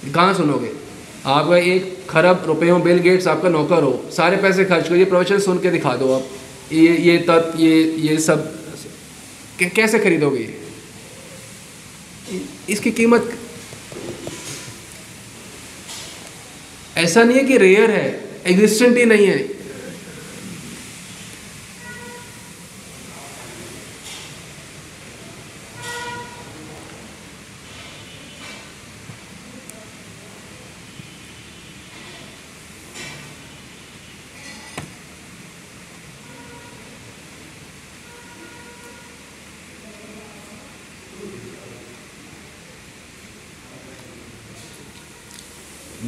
[0.06, 0.70] कहाँ सुनोगे।
[1.26, 5.38] आपका एक खरब रुपये हो बिल गेट्स आपका नौकर हो, सारे पैसे खर्च करिए प्रवचन
[5.40, 6.28] सुन के दिखा दो आप।
[6.72, 8.52] ये ये तत्व, ये ये सब।
[9.74, 10.54] कैसे खरीदोगे ये?
[12.70, 13.36] इसकी कीमत
[16.98, 18.08] ऐसा नहीं है कि रेयर है
[18.46, 19.54] एग्जिस्टेंट ही नहीं है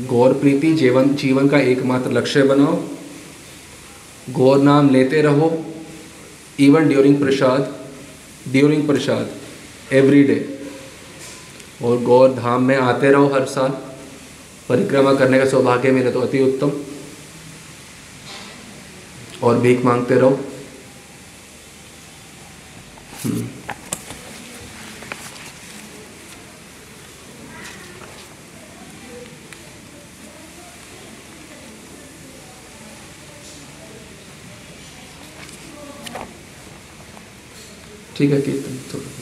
[0.08, 2.82] गौर प्रीति, जीवन जीवन का एकमात्र लक्ष्य बनाओ।
[4.30, 5.50] गौर नाम लेते रहो।
[6.60, 7.74] Even during prasad
[8.48, 9.30] during prasad
[9.92, 10.58] every day
[11.82, 13.70] और गौर धाम में आते रहो हर साल।
[14.68, 16.72] परिक्रमा करने का सौभाग्य मिले तो अति उत्तम।
[19.42, 20.38] और भीख मांगते रहो।
[38.18, 39.17] ठीक है कीर्तन थोड़ा